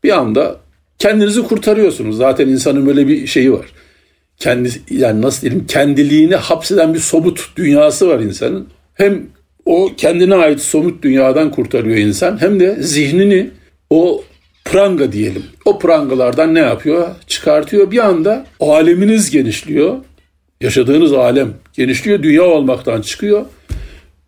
bir 0.05 0.19
anda 0.19 0.57
kendinizi 0.99 1.43
kurtarıyorsunuz. 1.43 2.17
Zaten 2.17 2.49
insanın 2.49 2.87
böyle 2.87 3.09
bir 3.09 3.27
şeyi 3.27 3.53
var. 3.53 3.67
Kendi 4.37 4.71
yani 4.91 5.23
nasıl 5.23 5.43
diyelim 5.43 5.67
kendiliğini 5.67 6.37
hapseden 6.37 6.95
bir 6.95 6.99
somut 6.99 7.51
dünyası 7.57 8.09
var 8.09 8.21
insanın. 8.21 8.69
Hem 8.95 9.23
o 9.65 9.91
kendine 9.97 10.35
ait 10.35 10.61
somut 10.61 11.03
dünyadan 11.03 11.51
kurtarıyor 11.51 11.97
insan 11.97 12.41
hem 12.41 12.61
de 12.61 12.77
zihnini 12.81 13.51
o 13.91 14.25
pranga 14.65 15.13
diyelim. 15.13 15.43
O 15.65 15.79
prangalardan 15.79 16.55
ne 16.55 16.61
yapıyor? 16.61 17.09
Çıkartıyor. 17.27 17.91
Bir 17.91 17.99
anda 18.07 18.47
aleminiz 18.61 19.31
genişliyor. 19.31 19.97
Yaşadığınız 20.61 21.13
alem 21.13 21.55
genişliyor. 21.73 22.23
Dünya 22.23 22.43
olmaktan 22.43 23.01
çıkıyor. 23.01 23.47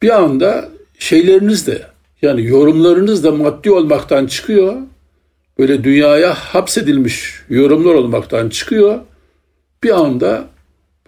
Bir 0.03 0.11
anda 0.11 0.69
şeyleriniz 0.99 1.67
de 1.67 1.83
yani 2.23 2.45
yorumlarınız 2.45 3.25
da 3.25 3.33
maddi 3.33 3.71
olmaktan 3.71 4.27
çıkıyor. 4.27 4.75
Böyle 5.59 5.85
dünyaya 5.85 6.35
hapsedilmiş 6.35 7.35
yorumlar 7.49 7.95
olmaktan 7.95 8.49
çıkıyor. 8.49 8.99
Bir 9.83 9.91
anda 9.91 10.49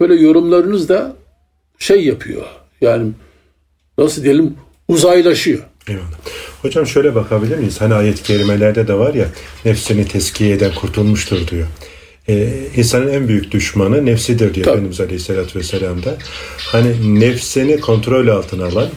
böyle 0.01 0.15
yorumlarınız 0.15 0.89
da 0.89 1.17
şey 1.79 2.05
yapıyor. 2.05 2.43
Yani 2.81 3.13
nasıl 3.99 4.25
diyelim 4.25 4.55
uzaylaşıyor. 4.89 5.59
Eyvallah. 5.89 6.19
Hocam 6.63 6.87
şöyle 6.87 7.15
bakabilir 7.15 7.59
miyiz? 7.59 7.81
Hani 7.81 7.95
ayet-i 7.95 8.23
kerimelerde 8.23 8.89
de 8.89 8.95
var 8.95 9.15
ya 9.15 9.27
nefsini 9.65 10.09
teskiye 10.09 10.55
eden 10.55 10.75
kurtulmuştur 10.75 11.49
diyor. 11.49 11.67
Ee, 12.29 12.49
insanın 12.77 13.13
en 13.13 13.29
büyük 13.29 13.53
düşmanı 13.53 14.07
nefsidir 14.07 14.55
diyor 14.55 14.65
Tabii. 14.65 14.75
Efendimiz 14.75 15.01
Aleyhisselatü 15.01 15.59
Vesselam'da. 15.59 16.17
Hani 16.59 17.21
nefsini 17.21 17.81
kontrol 17.81 18.29
altına 18.29 18.65
alan 18.65 18.89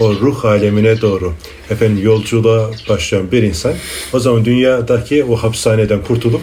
o 0.00 0.14
ruh 0.14 0.44
alemine 0.44 1.00
doğru 1.00 1.32
efendim 1.70 2.04
yolculuğa 2.04 2.70
başlayan 2.88 3.32
bir 3.32 3.42
insan 3.42 3.74
o 4.12 4.18
zaman 4.18 4.44
dünyadaki 4.44 5.24
o 5.24 5.36
hapishaneden 5.36 6.02
kurtulup 6.02 6.40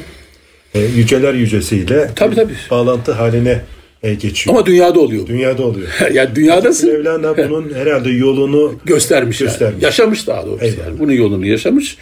e, 0.73 0.79
yüceler 0.79 1.33
yücesiyle 1.33 2.11
tabii, 2.15 2.35
tabii. 2.35 2.53
bağlantı 2.71 3.11
haline 3.11 3.61
e, 4.03 4.13
geçiyor. 4.13 4.55
Ama 4.55 4.65
dünyada 4.65 4.99
oluyor. 4.99 5.27
Dünyada 5.27 5.63
oluyor. 5.63 5.87
yani 6.13 6.35
dünyadasın. 6.35 6.89
Mevlana 6.93 7.37
bunun 7.49 7.73
herhalde 7.73 8.09
yolunu 8.09 8.75
göstermiş. 8.85 9.37
göstermiş. 9.37 9.73
Yani. 9.73 9.83
Yaşamış 9.83 10.27
daha 10.27 10.45
doğrusu. 10.45 10.65
Eyvallah. 10.65 10.87
Yani. 10.87 10.99
Bunun 10.99 11.11
yolunu 11.11 11.45
yaşamış. 11.45 11.97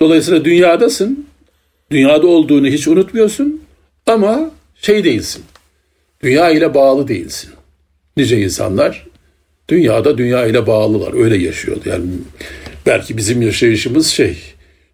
Dolayısıyla 0.00 0.44
dünyadasın. 0.44 1.26
Dünyada 1.90 2.26
olduğunu 2.26 2.66
hiç 2.66 2.88
unutmuyorsun. 2.88 3.60
Ama 4.06 4.50
şey 4.82 5.04
değilsin. 5.04 5.42
Dünya 6.22 6.50
ile 6.50 6.74
bağlı 6.74 7.08
değilsin. 7.08 7.50
Nice 8.16 8.40
insanlar 8.40 9.06
dünyada 9.68 10.18
dünya 10.18 10.46
ile 10.46 10.66
bağlılar. 10.66 11.24
Öyle 11.24 11.36
yaşıyordu. 11.36 11.80
Yani 11.86 12.04
belki 12.86 13.16
bizim 13.16 13.42
yaşayışımız 13.42 14.06
şey 14.06 14.36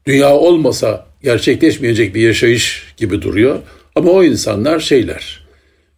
dünya 0.06 0.34
olmasa 0.34 1.06
gerçekleşmeyecek 1.22 2.14
bir 2.14 2.20
yaşayış 2.20 2.94
gibi 2.96 3.22
duruyor. 3.22 3.58
Ama 3.94 4.10
o 4.10 4.24
insanlar 4.24 4.80
şeyler 4.80 5.46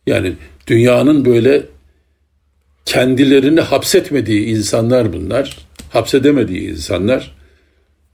yani 0.06 0.32
dünyanın 0.66 1.24
böyle 1.24 1.62
kendilerini 2.84 3.60
hapsetmediği 3.60 4.46
insanlar 4.46 5.12
bunlar. 5.12 5.58
Hapsedemediği 5.90 6.70
insanlar. 6.70 7.34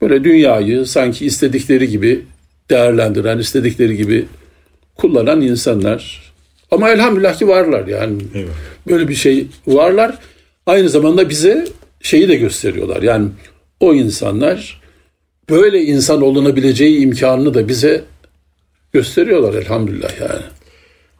böyle 0.01 0.23
dünyayı 0.23 0.85
sanki 0.85 1.25
istedikleri 1.25 1.89
gibi 1.89 2.25
değerlendiren, 2.69 3.37
istedikleri 3.37 3.97
gibi 3.97 4.25
kullanan 4.95 5.41
insanlar. 5.41 6.31
Ama 6.71 6.89
elhamdülillah 6.89 7.37
ki 7.37 7.47
varlar 7.47 7.87
yani. 7.87 8.21
Eyvallah. 8.33 8.53
Böyle 8.89 9.07
bir 9.07 9.15
şey 9.15 9.47
varlar. 9.67 10.17
Aynı 10.69 10.89
zamanda 10.89 11.29
bize 11.29 11.67
şeyi 12.01 12.27
de 12.27 12.35
gösteriyorlar. 12.35 13.01
Yani 13.01 13.29
o 13.79 13.93
insanlar 13.93 14.81
böyle 15.49 15.81
insan 15.81 16.21
olunabileceği 16.21 16.99
imkanını 16.99 17.53
da 17.53 17.67
bize 17.67 18.03
gösteriyorlar 18.93 19.53
elhamdülillah 19.53 20.21
yani. 20.21 20.41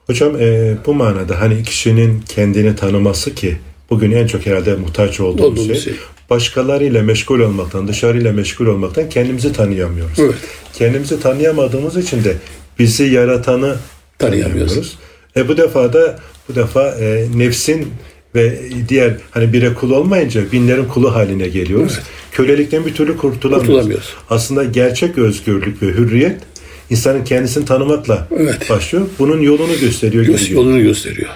Hocam 0.08 0.36
e, 0.41 0.77
bu 0.86 0.94
manada 0.94 1.41
hani 1.41 1.63
kişinin 1.63 2.22
kendini 2.22 2.75
tanıması 2.75 3.36
ki 3.36 3.58
bugün 3.89 4.12
en 4.12 4.27
çok 4.27 4.46
herhalde 4.46 4.75
muhtaç 4.75 5.20
olduğumuz 5.20 5.68
şey, 5.68 5.75
şey. 5.75 5.94
başkalarıyla 6.29 7.03
meşgul 7.03 7.39
olmaktan, 7.39 7.88
dışarıyla 7.88 8.34
meşgul 8.34 8.65
olmaktan 8.65 9.10
kendimizi 9.10 9.53
tanıyamıyoruz. 9.53 10.20
Evet. 10.20 10.36
Kendimizi 10.74 11.20
tanıyamadığımız 11.20 11.98
için 11.98 12.24
de 12.24 12.36
bizi 12.79 13.03
yaratanı 13.03 13.75
Tanıyamıyoruz. 14.20 14.74
tanıyamıyoruz. 14.74 14.98
E 15.36 15.48
bu 15.48 15.58
defa 15.58 15.94
da 15.94 16.20
bu 16.50 16.56
defa 16.56 16.89
e, 16.89 17.27
nefsin 17.36 17.88
ve 18.36 18.60
diğer 18.90 19.14
hani 19.32 19.54
bire 19.54 19.74
kul 19.74 19.92
olmayınca 19.92 20.52
binlerin 20.52 20.86
kulu 20.86 21.16
haline 21.16 21.48
geliyoruz. 21.48 22.00
Kölelikten 22.32 22.86
bir 22.86 22.94
türlü 22.94 23.18
kurtulamıyoruz. 23.18 23.68
Kurtulamıyoruz. 23.68 24.14
Aslında 24.30 24.64
gerçek 24.64 25.18
özgürlük 25.18 25.82
ve 25.82 25.88
hürriyet 25.88 26.42
insanın 26.90 27.24
kendisini 27.24 27.66
tanımakla 27.66 28.28
Evet. 28.38 28.70
başlıyor. 28.70 29.08
Bunun 29.20 29.42
yolunu 29.42 29.80
gösteriyor. 29.82 30.26
Göz- 30.26 30.52
yolunu 30.52 30.82
gösteriyor. 30.82 31.30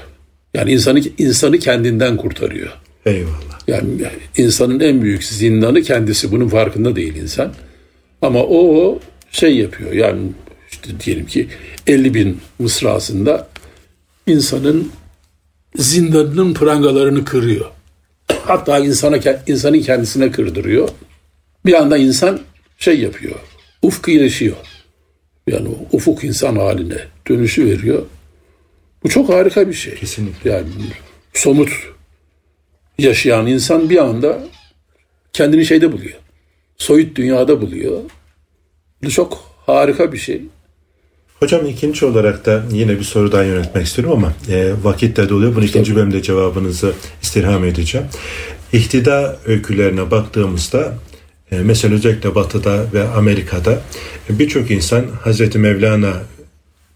Yani 0.53 0.71
insanı 0.71 1.01
insanı 1.17 1.59
kendinden 1.59 2.17
kurtarıyor. 2.17 2.69
Eyvallah. 3.05 3.59
Yani 3.67 3.87
insanın 4.37 4.79
en 4.79 5.01
büyük 5.01 5.23
zindanı 5.23 5.81
kendisi. 5.81 6.31
Bunun 6.31 6.47
farkında 6.47 6.95
değil 6.95 7.15
insan. 7.15 7.53
Ama 8.21 8.39
o, 8.43 8.77
o 8.77 8.99
şey 9.31 9.55
yapıyor. 9.55 9.91
Yani 9.91 10.19
işte 10.71 10.89
diyelim 11.05 11.25
ki 11.25 11.47
50 11.87 12.13
bin 12.13 12.37
mısrasında 12.59 13.47
insanın 14.27 14.91
zindanının 15.77 16.53
prangalarını 16.53 17.25
kırıyor. 17.25 17.65
Hatta 18.45 18.79
insana 18.79 19.17
insanın 19.47 19.81
kendisine 19.81 20.31
kırdırıyor. 20.31 20.89
Bir 21.65 21.73
anda 21.73 21.97
insan 21.97 22.39
şey 22.77 22.99
yapıyor. 22.99 23.35
Ufku 23.81 24.11
iyileşiyor. 24.11 24.55
Yani 25.47 25.69
ufuk 25.91 26.23
insan 26.23 26.55
haline 26.55 26.97
dönüşü 27.29 27.65
veriyor. 27.65 28.05
Bu 29.03 29.09
çok 29.09 29.29
harika 29.29 29.67
bir 29.67 29.73
şey. 29.73 29.95
Kesinlikle. 29.95 30.49
Yani 30.51 30.67
somut 31.33 31.69
yaşayan 32.97 33.47
insan 33.47 33.89
bir 33.89 33.97
anda 33.97 34.43
kendini 35.33 35.65
şeyde 35.65 35.91
buluyor. 35.91 36.19
Soyut 36.77 37.15
dünyada 37.15 37.61
buluyor. 37.61 38.01
Bu 39.03 39.09
çok 39.09 39.53
harika 39.65 40.13
bir 40.13 40.17
şey. 40.17 40.41
Hocam 41.39 41.65
ikinci 41.65 42.05
olarak 42.05 42.45
da 42.45 42.63
yine 42.71 42.99
bir 42.99 43.03
soru 43.03 43.31
daha 43.31 43.43
yönetmek 43.43 43.85
istiyorum 43.85 44.13
ama 44.17 44.33
e, 44.55 44.73
vakit 44.83 45.17
de 45.17 45.29
doluyor. 45.29 45.55
Bunun 45.55 45.65
ikinci 45.65 45.95
bölümde 45.95 46.21
cevabınızı 46.21 46.93
istirham 47.21 47.65
edeceğim. 47.65 48.07
İhtida 48.73 49.37
öykülerine 49.45 50.11
baktığımızda 50.11 50.93
e, 51.51 51.55
mesela 51.57 51.95
özellikle 51.95 52.35
Batı'da 52.35 52.85
ve 52.93 53.07
Amerika'da 53.07 53.81
e, 54.29 54.39
birçok 54.39 54.71
insan 54.71 55.05
Hazreti 55.21 55.59
Mevlana 55.59 56.13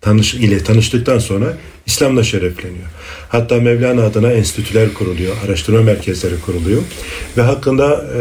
tanış 0.01 0.33
ile 0.33 0.63
tanıştıktan 0.63 1.19
sonra 1.19 1.57
İslam'la 1.85 2.23
şerefleniyor. 2.23 2.87
Hatta 3.29 3.55
Mevlana 3.55 4.03
adına 4.03 4.31
enstitüler 4.31 4.93
kuruluyor, 4.93 5.35
araştırma 5.45 5.81
merkezleri 5.81 6.39
kuruluyor 6.39 6.81
ve 7.37 7.41
hakkında 7.41 7.93
e, 7.93 8.19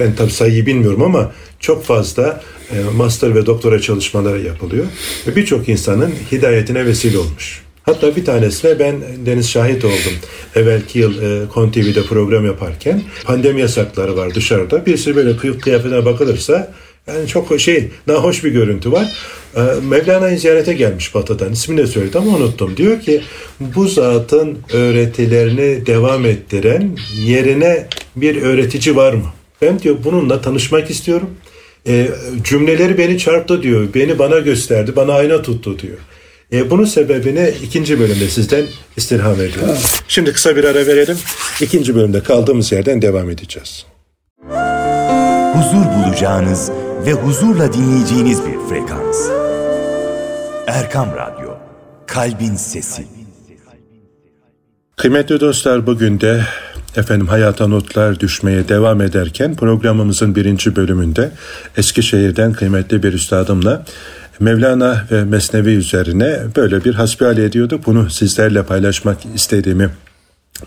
ben 0.00 0.14
tabi 0.14 0.30
sayıyı 0.30 0.66
bilmiyorum 0.66 1.02
ama 1.02 1.32
çok 1.60 1.84
fazla 1.84 2.42
e, 2.70 2.74
master 2.96 3.34
ve 3.34 3.46
doktora 3.46 3.80
çalışmaları 3.80 4.42
yapılıyor 4.42 4.86
ve 5.26 5.36
birçok 5.36 5.68
insanın 5.68 6.14
hidayetine 6.32 6.86
vesile 6.86 7.18
olmuş. 7.18 7.62
Hatta 7.82 8.16
bir 8.16 8.24
tanesine 8.24 8.78
ben 8.78 8.94
Deniz 9.26 9.50
şahit 9.50 9.84
oldum. 9.84 10.12
Evvelki 10.56 10.98
yıl 10.98 11.22
e, 11.22 11.48
Kon 11.48 11.70
TV'de 11.70 12.02
program 12.02 12.46
yaparken 12.46 13.02
pandemi 13.24 13.60
yasakları 13.60 14.16
var 14.16 14.34
dışarıda. 14.34 14.86
Birisi 14.86 15.16
böyle 15.16 15.36
kıyafetine 15.36 16.04
bakılırsa 16.04 16.72
yani 17.06 17.28
çok 17.28 17.60
şey, 17.60 17.88
nahoş 18.06 18.44
bir 18.44 18.50
görüntü 18.50 18.92
var. 18.92 19.12
Ee, 19.56 19.60
Mevlana'yı 19.88 20.38
ziyarete 20.38 20.72
gelmiş 20.72 21.14
Batı'dan. 21.14 21.52
İsmini 21.52 21.80
de 21.80 21.86
söyledi 21.86 22.18
ama 22.18 22.36
unuttum. 22.36 22.76
Diyor 22.76 23.00
ki 23.00 23.22
bu 23.60 23.88
zatın 23.88 24.58
öğretilerini 24.72 25.86
devam 25.86 26.26
ettiren 26.26 26.96
yerine 27.14 27.86
bir 28.16 28.42
öğretici 28.42 28.96
var 28.96 29.12
mı? 29.12 29.35
Ben 29.62 29.78
diyor 29.78 29.96
bununla 30.04 30.40
tanışmak 30.40 30.90
istiyorum. 30.90 31.30
Ee, 31.86 32.08
cümleleri 32.44 32.98
beni 32.98 33.18
çarptı 33.18 33.62
diyor. 33.62 33.88
Beni 33.94 34.18
bana 34.18 34.38
gösterdi, 34.38 34.96
bana 34.96 35.12
ayna 35.12 35.42
tuttu 35.42 35.78
diyor. 35.78 35.98
Ee, 36.52 36.70
bunun 36.70 36.84
sebebini 36.84 37.54
ikinci 37.62 38.00
bölümde 38.00 38.28
sizden 38.28 38.64
istirham 38.96 39.34
ediyorum. 39.34 39.76
Şimdi 40.08 40.32
kısa 40.32 40.56
bir 40.56 40.64
ara 40.64 40.86
verelim. 40.86 41.16
İkinci 41.60 41.94
bölümde 41.94 42.22
kaldığımız 42.22 42.72
yerden 42.72 43.02
devam 43.02 43.30
edeceğiz. 43.30 43.86
huzur 45.54 45.86
bulacağınız 45.94 46.70
ve 47.06 47.12
huzurla 47.12 47.72
dinleyeceğiniz 47.72 48.40
bir 48.46 48.68
frekans. 48.68 49.28
Erkam 50.66 51.08
Radyo, 51.16 51.50
Kalbin 52.06 52.54
Sesi. 52.56 53.04
Kıymetli 54.96 55.40
dostlar 55.40 55.86
bugün 55.86 56.20
de 56.20 56.40
efendim 56.96 57.26
hayata 57.26 57.66
notlar 57.66 58.20
düşmeye 58.20 58.68
devam 58.68 59.00
ederken 59.00 59.56
programımızın 59.56 60.34
birinci 60.34 60.76
bölümünde 60.76 61.30
Eskişehir'den 61.76 62.52
kıymetli 62.52 63.02
bir 63.02 63.12
üstadımla 63.12 63.84
Mevlana 64.40 65.04
ve 65.10 65.24
Mesnevi 65.24 65.70
üzerine 65.70 66.38
böyle 66.56 66.84
bir 66.84 66.94
hasbihal 66.94 67.38
ediyorduk. 67.38 67.86
Bunu 67.86 68.10
sizlerle 68.10 68.62
paylaşmak 68.62 69.18
istediğimi 69.34 69.90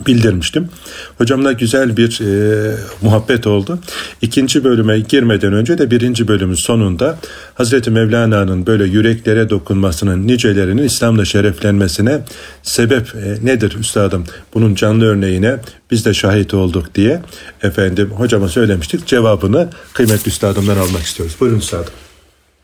bildirmiştim. 0.08 0.70
Hocamla 1.18 1.52
güzel 1.52 1.98
bir 1.98 2.22
e, 2.22 2.76
muhabbet 3.02 3.48
oldu. 3.48 3.80
İkinci 4.22 4.64
bölüme 4.64 5.00
girmeden 5.00 5.54
önce 5.54 5.78
de 5.78 5.92
birinci 5.92 6.28
bölümün 6.28 6.56
sonunda 6.56 7.18
Hazreti 7.54 7.92
Mevlana'nın 7.92 8.66
böyle 8.66 8.84
yüreklere 8.84 9.50
dokunmasının 9.50 10.28
nicelerinin 10.28 10.84
İslam'la 10.84 11.26
şereflenmesine 11.26 12.20
sebep 12.64 13.16
e, 13.16 13.46
nedir 13.46 13.76
üstadım? 13.80 14.24
Bunun 14.54 14.76
canlı 14.76 15.06
örneğine 15.06 15.58
biz 15.92 16.06
de 16.06 16.14
şahit 16.14 16.54
olduk 16.54 16.96
diye 16.96 17.22
efendim 17.64 18.12
hocama 18.12 18.48
söylemiştik. 18.48 19.08
Cevabını 19.08 19.70
kıymetli 19.94 20.30
üstadımdan 20.30 20.78
almak 20.78 21.02
istiyoruz. 21.02 21.36
Buyurun 21.40 21.60
üstadım. 21.60 21.94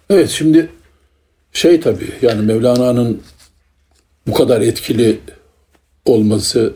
Evet 0.10 0.30
şimdi 0.30 0.70
şey 1.54 1.80
tabii 1.80 2.12
yani 2.22 2.42
Mevlana'nın 2.42 3.22
bu 4.28 4.34
kadar 4.34 4.62
etkili 4.62 5.20
olması 6.06 6.74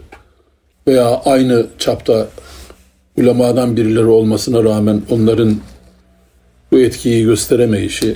veya 0.90 1.22
aynı 1.26 1.68
çapta 1.80 2.28
ulemadan 3.18 3.78
birileri 3.78 4.06
olmasına 4.06 4.64
rağmen 4.64 5.02
onların 5.10 5.58
bu 6.72 6.80
etkiyi 6.80 7.24
gösteremeyişi 7.24 8.16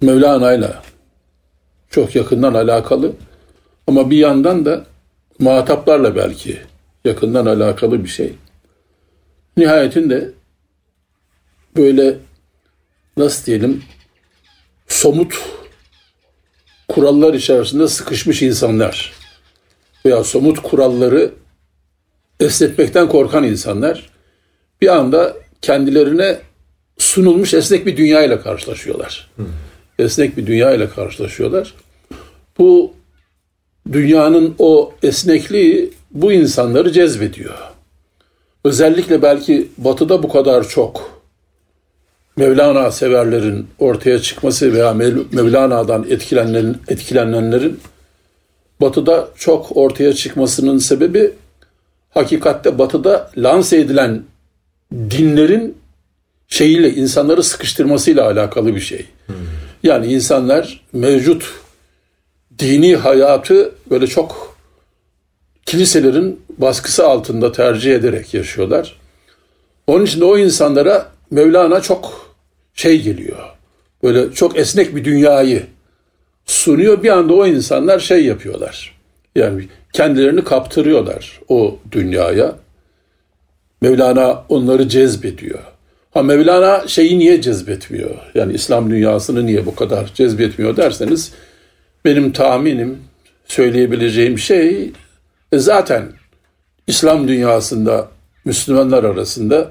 Mevlana'yla 0.00 0.82
çok 1.90 2.16
yakından 2.16 2.54
alakalı 2.54 3.12
ama 3.86 4.10
bir 4.10 4.16
yandan 4.16 4.64
da 4.64 4.84
muhataplarla 5.38 6.16
belki 6.16 6.58
yakından 7.04 7.46
alakalı 7.46 8.04
bir 8.04 8.08
şey. 8.08 8.32
Nihayetinde 9.56 10.30
böyle 11.76 12.16
nasıl 13.16 13.46
diyelim 13.46 13.82
somut 14.88 15.34
kurallar 16.88 17.34
içerisinde 17.34 17.88
sıkışmış 17.88 18.42
insanlar 18.42 19.12
veya 20.06 20.24
somut 20.24 20.62
kuralları 20.62 21.30
esnetmekten 22.40 23.08
korkan 23.08 23.44
insanlar 23.44 24.10
bir 24.80 24.96
anda 24.96 25.36
kendilerine 25.62 26.38
sunulmuş 26.98 27.54
esnek 27.54 27.86
bir 27.86 27.96
dünya 27.96 28.22
ile 28.22 28.40
karşılaşıyorlar. 28.40 29.30
Esnek 29.98 30.36
bir 30.36 30.46
dünya 30.46 30.72
ile 30.72 30.88
karşılaşıyorlar. 30.88 31.74
Bu 32.58 32.92
dünyanın 33.92 34.54
o 34.58 34.92
esnekliği 35.02 35.90
bu 36.10 36.32
insanları 36.32 36.92
cezbediyor. 36.92 37.54
Özellikle 38.64 39.22
belki 39.22 39.68
batıda 39.78 40.22
bu 40.22 40.28
kadar 40.28 40.68
çok 40.68 41.16
Mevlana 42.36 42.90
severlerin 42.90 43.66
ortaya 43.78 44.18
çıkması 44.18 44.72
veya 44.72 44.94
Mevlana'dan 45.32 46.06
etkilenen, 46.10 46.76
etkilenenlerin 46.88 47.80
batıda 48.80 49.28
çok 49.36 49.76
ortaya 49.76 50.12
çıkmasının 50.12 50.78
sebebi 50.78 51.32
hakikatte 52.16 52.78
batıda 52.78 53.30
lanse 53.36 53.78
edilen 53.78 54.22
dinlerin 54.92 55.78
şeyiyle 56.48 56.94
insanları 56.94 57.42
sıkıştırmasıyla 57.42 58.26
alakalı 58.26 58.74
bir 58.74 58.80
şey. 58.80 59.06
Yani 59.82 60.06
insanlar 60.06 60.80
mevcut 60.92 61.54
dini 62.58 62.96
hayatı 62.96 63.74
böyle 63.90 64.06
çok 64.06 64.56
kiliselerin 65.66 66.40
baskısı 66.58 67.06
altında 67.06 67.52
tercih 67.52 67.94
ederek 67.94 68.34
yaşıyorlar. 68.34 68.96
Onun 69.86 70.04
için 70.04 70.20
de 70.20 70.24
o 70.24 70.38
insanlara 70.38 71.12
Mevlana 71.30 71.80
çok 71.80 72.34
şey 72.74 73.02
geliyor. 73.02 73.38
Böyle 74.02 74.32
çok 74.32 74.58
esnek 74.58 74.96
bir 74.96 75.04
dünyayı 75.04 75.66
sunuyor. 76.46 77.02
Bir 77.02 77.08
anda 77.08 77.34
o 77.34 77.46
insanlar 77.46 77.98
şey 77.98 78.24
yapıyorlar. 78.24 78.95
Yani 79.36 79.68
kendilerini 79.92 80.44
kaptırıyorlar 80.44 81.40
o 81.48 81.78
dünyaya. 81.92 82.56
Mevlana 83.80 84.44
onları 84.48 84.88
cezbediyor. 84.88 85.60
Ha 86.14 86.22
Mevlana 86.22 86.88
şeyi 86.88 87.18
niye 87.18 87.40
cezbetmiyor? 87.40 88.16
Yani 88.34 88.52
İslam 88.52 88.90
dünyasını 88.90 89.46
niye 89.46 89.66
bu 89.66 89.74
kadar 89.74 90.14
cezbetmiyor 90.14 90.76
derseniz 90.76 91.32
benim 92.04 92.32
tahminim 92.32 92.98
söyleyebileceğim 93.46 94.38
şey 94.38 94.92
e 95.52 95.58
zaten 95.58 96.12
İslam 96.86 97.28
dünyasında 97.28 98.08
Müslümanlar 98.44 99.04
arasında 99.04 99.70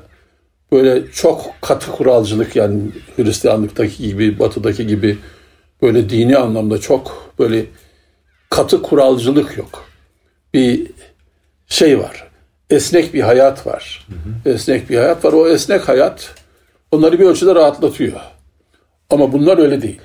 böyle 0.72 1.12
çok 1.12 1.56
katı 1.62 1.92
kuralcılık 1.92 2.56
yani 2.56 2.82
Hristiyanlıktaki 3.16 4.08
gibi, 4.08 4.40
Batı'daki 4.40 4.88
gibi 4.88 5.18
böyle 5.82 6.10
dini 6.10 6.38
anlamda 6.38 6.78
çok 6.78 7.34
böyle 7.40 7.66
katı 8.50 8.82
kuralcılık 8.82 9.58
yok. 9.58 9.86
Bir 10.54 10.92
şey 11.68 12.00
var. 12.00 12.28
Esnek 12.70 13.14
bir 13.14 13.22
hayat 13.22 13.68
var. 13.68 14.08
Hı 14.08 14.50
hı. 14.50 14.54
Esnek 14.56 14.90
bir 14.90 14.98
hayat 14.98 15.26
var. 15.26 15.34
O 15.34 15.48
esnek 15.48 15.88
hayat 15.88 16.36
onları 16.92 17.20
bir 17.20 17.26
ölçüde 17.26 17.56
rahatlatıyor. 17.56 18.22
Ama 19.10 19.34
bunlar 19.34 19.58
öyle 19.58 19.82
değil. 19.82 20.02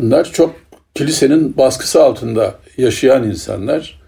Bunlar 0.00 0.32
çok 0.32 0.54
kilisenin 0.94 1.56
baskısı 1.56 2.02
altında 2.02 2.54
yaşayan 2.76 3.24
insanlar. 3.24 4.00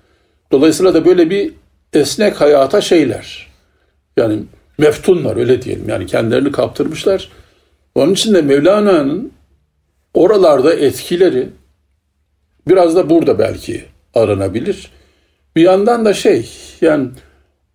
Dolayısıyla 0.53 0.95
da 0.95 1.05
böyle 1.05 1.31
bir 1.31 1.53
esnek 1.92 2.40
hayata 2.40 2.81
şeyler. 2.81 3.53
Yani 4.16 4.42
meftunlar 4.79 5.37
öyle 5.37 5.62
diyelim. 5.62 5.88
Yani 5.88 6.07
kendilerini 6.07 6.53
kaptırmışlar. 6.53 7.29
Onun 7.95 8.12
için 8.12 8.35
de 8.35 8.42
Mevlana'nın 8.42 9.33
oralarda 10.14 10.75
etkileri 10.75 11.49
biraz 12.68 12.96
da 12.96 13.11
burada 13.11 13.38
belki 13.38 13.85
aranabilir. 14.14 14.90
Bir 15.57 15.62
yandan 15.62 16.05
da 16.05 16.14
şey 16.14 16.51
yani 16.81 17.09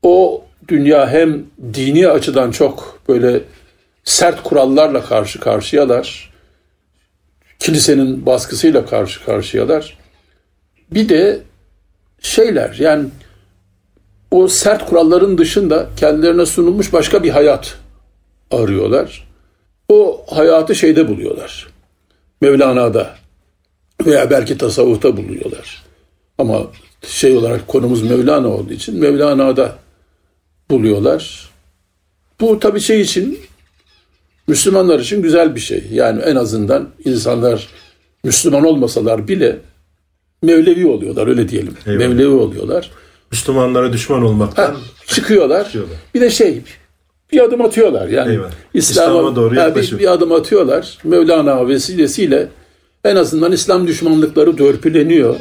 o 0.04 0.44
dünya 0.68 1.10
hem 1.10 1.44
dini 1.74 2.08
açıdan 2.08 2.52
çok 2.52 3.00
böyle 3.10 3.42
sert 4.04 4.44
kurallarla 4.44 5.06
karşı 5.06 5.40
karşıyalar. 5.40 6.34
Kilisenin 7.60 8.26
baskısıyla 8.26 8.86
karşı 8.86 9.26
karşıyalar. 9.26 9.98
Bir 10.92 11.10
de 11.10 11.40
şeyler 12.22 12.76
yani 12.80 13.06
o 14.32 14.48
sert 14.48 14.86
kuralların 14.86 15.38
dışında 15.38 15.90
kendilerine 15.98 16.46
sunulmuş 16.46 16.94
başka 16.94 17.24
bir 17.24 17.30
hayat 17.30 17.78
arıyorlar. 18.52 19.28
O 19.90 20.26
hayatı 20.30 20.76
şeyde 20.76 21.08
buluyorlar. 21.08 21.68
Mevlana'da 22.42 23.16
veya 24.06 24.30
belki 24.30 24.58
tasavvufta 24.58 25.18
buluyorlar. 25.18 25.84
Ama 26.38 26.68
şey 27.08 27.38
olarak 27.38 27.68
konumuz 27.68 28.04
Mevlana 28.04 28.48
olduğu 28.48 28.74
için 28.74 29.00
Mevlana'da 29.00 29.76
buluyorlar. 30.70 31.50
Bu 32.42 32.60
tabii 32.60 32.80
şey 32.80 33.02
için 33.02 33.40
Müslümanlar 34.48 35.00
için 35.00 35.22
güzel 35.22 35.56
bir 35.56 35.60
şey. 35.60 35.84
Yani 35.92 36.22
en 36.22 36.36
azından 36.36 36.90
insanlar 37.06 37.68
Müslüman 38.24 38.66
olmasalar 38.66 39.28
bile 39.28 39.60
Mevlevi 40.44 40.88
oluyorlar 40.88 41.28
öyle 41.28 41.50
diyelim. 41.50 41.78
Eyvallah. 41.86 42.08
Mevlevi 42.08 42.34
oluyorlar. 42.34 42.92
Müslümanlara 43.32 43.94
düşman 43.94 44.24
olmaktan 44.24 44.74
ha, 44.74 44.76
çıkıyorlar. 45.06 45.66
çıkıyorlar. 45.66 45.98
Bir 46.14 46.22
de 46.22 46.30
şey 46.30 46.62
bir 47.32 47.44
adım 47.44 47.62
atıyorlar. 47.62 48.08
Yani. 48.08 48.40
İslam'a, 48.74 49.10
İslam'a 49.10 49.36
doğru 49.36 49.60
ha, 49.60 49.76
bir, 49.76 50.00
bir 50.00 50.12
adım 50.12 50.32
atıyorlar. 50.32 50.98
Mevlana 51.04 51.68
vesilesiyle 51.68 52.48
en 53.04 53.16
azından 53.16 53.52
İslam 53.52 53.88
düşmanlıkları 53.88 54.58
dörpüleniyor. 54.58 55.36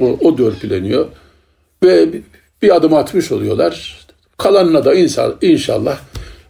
O, 0.00 0.18
o 0.20 0.38
dörpüleniyor. 0.38 1.06
Ve 1.84 2.08
bir 2.62 2.76
adım 2.76 2.94
atmış 2.94 3.32
oluyorlar. 3.32 4.06
Kalanına 4.38 4.84
da 4.84 4.94
inşallah, 4.94 5.34
inşallah 5.42 5.98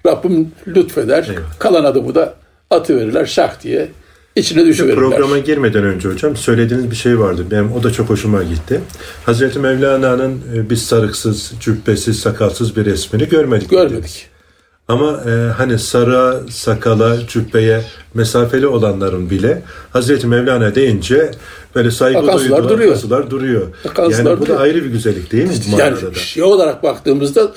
Rabbim 0.07 0.53
lütfeder. 0.67 1.23
Eyvallah. 1.23 1.59
Kalan 1.59 1.85
adımı 1.85 2.15
da 2.15 2.35
atıverirler 2.71 3.27
şak 3.27 3.63
diye 3.63 3.89
içine 4.37 4.67
düşüverirler. 4.67 4.97
Programa 4.97 5.39
girmeden 5.39 5.85
önce 5.85 6.09
hocam 6.09 6.37
söylediğiniz 6.37 6.91
bir 6.91 6.97
şey 6.97 7.19
vardı. 7.19 7.47
Benim 7.51 7.73
o 7.73 7.83
da 7.83 7.93
çok 7.93 8.11
hoşuma 8.11 8.43
gitti. 8.43 8.81
Hazreti 9.27 9.59
Mevlana'nın 9.59 10.41
e, 10.55 10.71
biz 10.71 10.83
sarıksız, 10.83 11.53
cübbesiz, 11.61 12.19
sakalsız 12.19 12.77
bir 12.77 12.85
resmini 12.85 13.29
görmedik. 13.29 13.71
Görmedik. 13.71 14.32
Ama 14.93 15.23
e, 15.31 15.53
hani 15.53 15.79
sarığa, 15.79 16.41
sakala, 16.51 17.27
cübbeye 17.27 17.83
mesafeli 18.15 18.67
olanların 18.67 19.31
bile 19.31 19.63
Hazreti 19.91 20.27
Mevlana 20.27 20.75
deyince 20.75 21.31
böyle 21.75 21.91
saygı 21.91 22.23
duyduğu 22.23 22.69
duruyor. 22.69 22.91
Akansılar 22.91 23.31
duruyor. 23.31 23.67
Akansılar 23.89 24.31
yani 24.31 24.41
bu 24.41 24.43
duruyor. 24.43 24.59
da 24.59 24.63
ayrı 24.63 24.85
bir 24.85 24.91
güzellik 24.91 25.33
değil 25.33 25.45
mi? 25.45 25.55
Yani 25.79 26.01
manada? 26.01 26.15
şey 26.15 26.43
olarak 26.43 26.83
baktığımızda 26.83 27.53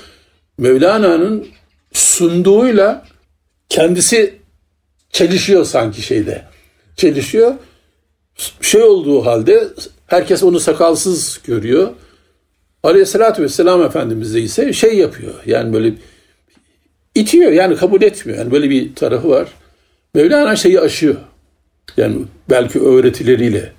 Mevlana'nın 0.58 1.48
sunduğuyla 1.94 3.06
kendisi 3.70 4.40
çelişiyor 5.10 5.66
sanki 5.66 6.02
şeyde. 6.02 6.46
Çelişiyor. 6.96 7.54
Şey 8.62 8.84
olduğu 8.84 9.26
halde 9.26 9.68
herkes 10.08 10.44
onu 10.44 10.60
sakalsız 10.60 11.40
görüyor. 11.44 11.90
Aleyhissalatü 12.84 13.44
vesselam 13.44 13.84
Efendimiz 13.84 14.34
de 14.34 14.42
ise 14.42 14.74
şey 14.74 14.98
yapıyor. 14.98 15.34
Yani 15.46 15.74
böyle 15.74 15.94
itiyor 17.16 17.52
yani 17.52 17.76
kabul 17.76 18.02
etmiyor. 18.02 18.40
Yani 18.40 18.52
böyle 18.52 18.70
bir 18.70 18.96
tarafı 18.96 19.30
var. 19.30 19.48
Mevlana 20.14 20.56
şeyi 20.56 20.80
aşıyor. 20.80 21.16
Yani 21.98 22.16
belki 22.50 22.80
öğretileriyle 22.80 23.72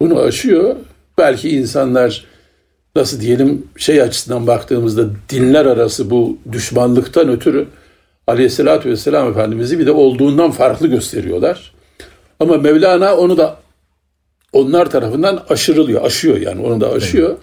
bunu 0.00 0.18
aşıyor. 0.18 0.76
Belki 1.18 1.50
insanlar 1.50 2.24
nasıl 2.96 3.20
diyelim 3.20 3.66
şey 3.76 4.02
açısından 4.02 4.46
baktığımızda 4.46 5.04
dinler 5.28 5.66
arası 5.66 6.10
bu 6.10 6.38
düşmanlıktan 6.52 7.28
ötürü 7.28 7.66
Aleyhisselatü 8.26 8.90
Vesselam 8.90 9.30
Efendimiz'i 9.30 9.78
bir 9.78 9.86
de 9.86 9.92
olduğundan 9.92 10.50
farklı 10.50 10.86
gösteriyorlar. 10.86 11.72
Ama 12.40 12.56
Mevlana 12.56 13.16
onu 13.16 13.36
da 13.36 13.56
onlar 14.52 14.90
tarafından 14.90 15.44
aşırılıyor, 15.48 16.04
aşıyor 16.04 16.36
yani 16.36 16.62
onu 16.62 16.80
da 16.80 16.90
aşıyor. 16.92 17.36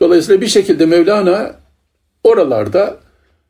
Dolayısıyla 0.00 0.40
bir 0.40 0.46
şekilde 0.46 0.86
Mevlana 0.86 1.54
oralarda 2.24 2.96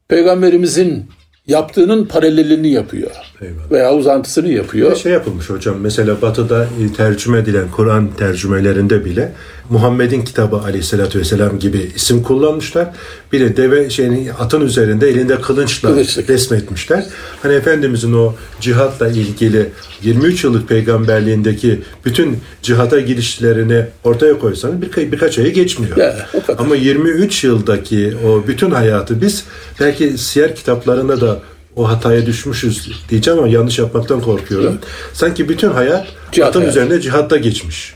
peygamberimizin 0.08 1.10
yaptığının 1.46 2.04
paralelini 2.04 2.68
yapıyor. 2.68 3.10
Eyvallah. 3.40 3.70
Veya 3.70 3.94
uzantısını 3.94 4.48
yapıyor. 4.48 4.90
Bir 4.90 4.96
şey 4.96 5.12
yapılmış 5.12 5.50
hocam. 5.50 5.76
Mesela 5.80 6.22
Batı'da 6.22 6.68
tercüme 6.96 7.38
edilen 7.38 7.70
Kur'an 7.70 8.10
tercümelerinde 8.18 9.04
bile 9.04 9.32
Muhammed'in 9.70 10.22
kitabı 10.22 10.56
aleyhissalatü 10.56 11.18
vesselam 11.18 11.58
gibi 11.58 11.90
isim 11.96 12.22
kullanmışlar. 12.22 12.88
Bir 13.32 13.40
de 13.40 13.56
deve 13.56 13.90
şeyini 13.90 14.32
atın 14.32 14.60
üzerinde 14.60 15.08
elinde 15.08 15.40
kılınçla 15.40 15.88
Kılıçlık. 15.88 16.30
resmetmişler. 16.30 17.06
Hani 17.42 17.54
Efendimizin 17.54 18.12
o 18.12 18.34
cihatla 18.60 19.08
ilgili 19.08 19.70
23 20.02 20.44
yıllık 20.44 20.68
peygamberliğindeki 20.68 21.80
bütün 22.04 22.38
cihata 22.62 23.00
girişlerini 23.00 23.84
ortaya 24.04 24.38
koysanız 24.38 24.82
bir, 24.82 25.12
birkaç 25.12 25.38
ayı 25.38 25.52
geçmiyor. 25.52 25.96
Ya, 25.96 26.26
Ama 26.58 26.76
23 26.76 27.44
yıldaki 27.44 28.14
o 28.26 28.46
bütün 28.46 28.70
hayatı 28.70 29.20
biz 29.20 29.44
belki 29.80 30.18
siyer 30.18 30.54
kitaplarında 30.56 31.20
da 31.20 31.33
o 31.76 31.88
hataya 31.88 32.26
düşmüşüz 32.26 32.90
diyeceğim 33.08 33.38
ama 33.38 33.48
yanlış 33.48 33.78
yapmaktan 33.78 34.20
korkuyorum. 34.20 34.68
Evet. 34.72 34.84
Sanki 35.12 35.48
bütün 35.48 35.70
hayat 35.70 36.06
Cihat 36.32 36.48
atın 36.48 36.60
hayat. 36.60 36.72
üzerinde 36.76 37.00
cihatta 37.00 37.36
geçmiş. 37.36 37.94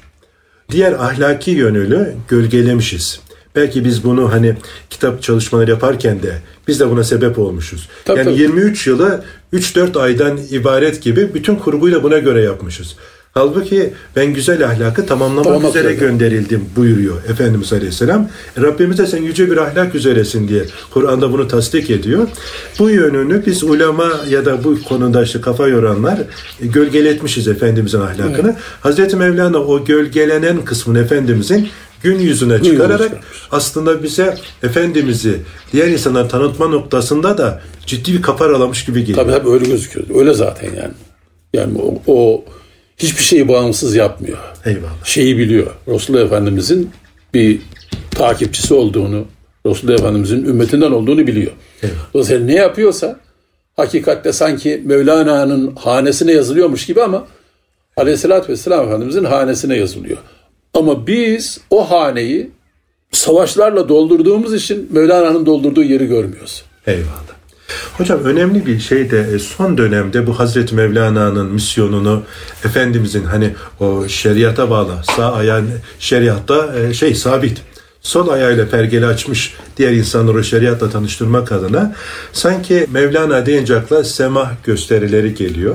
Diğer 0.71 0.93
ahlaki 0.93 1.51
yönünü 1.51 2.14
gölgelemişiz. 2.29 3.21
Belki 3.57 3.85
biz 3.85 4.05
bunu 4.05 4.33
hani 4.33 4.55
kitap 4.91 5.23
çalışmaları 5.23 5.71
yaparken 5.71 6.23
de 6.23 6.38
biz 6.69 6.81
de 6.81 6.91
buna 6.91 7.05
sebep 7.05 7.38
olmuşuz. 7.38 7.88
Tabii, 8.05 8.19
yani 8.19 8.29
tabii. 8.31 8.41
23 8.41 8.87
yılı 8.87 9.25
3-4 9.53 9.99
aydan 10.01 10.38
ibaret 10.51 11.03
gibi 11.03 11.35
bütün 11.35 11.57
kurguyla 11.57 12.03
buna 12.03 12.19
göre 12.19 12.43
yapmışız. 12.43 12.97
Halbuki 13.35 13.93
ben 14.17 14.35
güzel 14.35 14.67
ahlakı 14.67 15.07
tamamlamak 15.07 15.45
Tamam, 15.45 15.71
üzere 15.71 15.83
tabii. 15.88 15.99
gönderildim 15.99 16.64
buyuruyor 16.77 17.17
Efendimiz 17.29 17.73
Aleyhisselam. 17.73 18.29
E, 18.57 18.61
Rabbimiz 18.61 18.99
de 18.99 19.07
sen 19.07 19.23
yüce 19.23 19.51
bir 19.51 19.57
ahlak 19.57 19.95
üzeresin 19.95 20.49
diye 20.49 20.64
Kur'an'da 20.91 21.33
bunu 21.33 21.49
tasdik 21.49 21.91
ediyor. 21.91 22.29
Bu 22.79 22.91
yönünü 22.91 23.47
biz 23.47 23.64
ulema 23.64 24.11
ya 24.29 24.45
da 24.45 24.64
bu 24.64 24.83
konuda 24.83 25.23
işte 25.23 25.41
kafa 25.41 25.69
yoranlar 25.69 26.19
e, 26.62 26.67
gölgeletmişiz 26.67 27.49
Efendimizin 27.49 28.01
ahlakını. 28.01 28.49
Evet. 28.49 28.57
Hazreti 28.81 29.17
Mevlana 29.17 29.59
o 29.59 29.85
gölgelenen 29.85 30.64
kısmını 30.64 30.99
Efendimizin 30.99 31.69
gün 32.03 32.19
yüzüne 32.19 32.62
çıkararak 32.62 33.12
aslında 33.51 34.03
bize 34.03 34.37
Efendimiz'i 34.62 35.41
diğer 35.73 35.88
insanlar 35.88 36.29
tanıtma 36.29 36.67
noktasında 36.69 37.38
da 37.38 37.61
ciddi 37.87 38.12
bir 38.12 38.23
kapar 38.23 38.51
alamış 38.51 38.85
gibi 38.85 39.01
geliyor. 39.01 39.19
Tabii 39.19 39.33
tabii 39.33 39.51
öyle 39.51 39.64
gözüküyor. 39.64 40.07
Öyle 40.14 40.35
zaten 40.35 40.67
yani. 40.67 40.93
Yani 41.53 41.79
o, 41.83 42.03
o 42.07 42.45
hiçbir 42.98 43.22
şeyi 43.22 43.48
bağımsız 43.48 43.96
yapmıyor. 43.96 44.38
Eyvallah. 44.64 45.04
Şeyi 45.04 45.38
biliyor. 45.38 45.66
Resulullah 45.88 46.24
Efendimizin 46.24 46.90
bir 47.34 47.61
takipçisi 48.11 48.74
olduğunu, 48.74 49.24
Resulullah 49.66 49.94
Efendimizin 49.94 50.44
ümmetinden 50.44 50.90
olduğunu 50.90 51.26
biliyor. 51.26 51.52
Eyvallah. 51.82 52.12
Dolayısıyla 52.14 52.46
ne 52.46 52.54
yapıyorsa 52.54 53.20
hakikatte 53.76 54.32
sanki 54.32 54.82
Mevlana'nın 54.84 55.76
hanesine 55.76 56.32
yazılıyormuş 56.32 56.87
gibi 56.87 57.02
ama 57.02 57.26
Aleyhisselatü 57.96 58.52
Vesselam 58.52 58.87
Efendimizin 58.88 59.24
hanesine 59.24 59.76
yazılıyor. 59.76 60.18
Ama 60.74 61.06
biz 61.06 61.61
o 61.70 61.90
haneyi 61.90 62.50
savaşlarla 63.12 63.88
doldurduğumuz 63.88 64.54
için 64.54 64.88
Mevlana'nın 64.92 65.46
doldurduğu 65.46 65.82
yeri 65.82 66.06
görmüyoruz. 66.06 66.64
Eyvallah. 66.87 67.28
Hocam 67.92 68.24
önemli 68.24 68.66
bir 68.66 68.81
şey 68.81 69.11
de 69.11 69.26
e, 69.35 69.38
son 69.38 69.78
dönemde 69.78 70.26
bu 70.26 70.38
Hazreti 70.38 70.74
Mevlana'nın 70.74 71.46
misyonunu 71.46 72.22
Efendimizin 72.64 73.24
hani 73.24 73.54
o 73.81 74.09
şeriata 74.09 74.70
bağlı 74.70 74.92
sağ 75.16 75.33
ayağın 75.33 75.70
şeriatta 75.98 76.78
e, 76.78 76.94
şey 76.94 77.14
sabit 77.14 77.62
sol 78.00 78.28
ayağıyla 78.28 78.68
pergeli 78.68 79.07
açmış 79.07 79.54
diğer 79.76 79.92
insanları 79.92 80.44
şeriatla 80.44 80.90
tanıştırmak 80.90 81.52
adına 81.52 81.94
sanki 82.33 82.87
Mevlana 82.92 83.46
deyince 83.46 83.76
akla 83.76 84.04
sema 84.04 84.52
gösterileri 84.64 85.35
geliyor. 85.35 85.74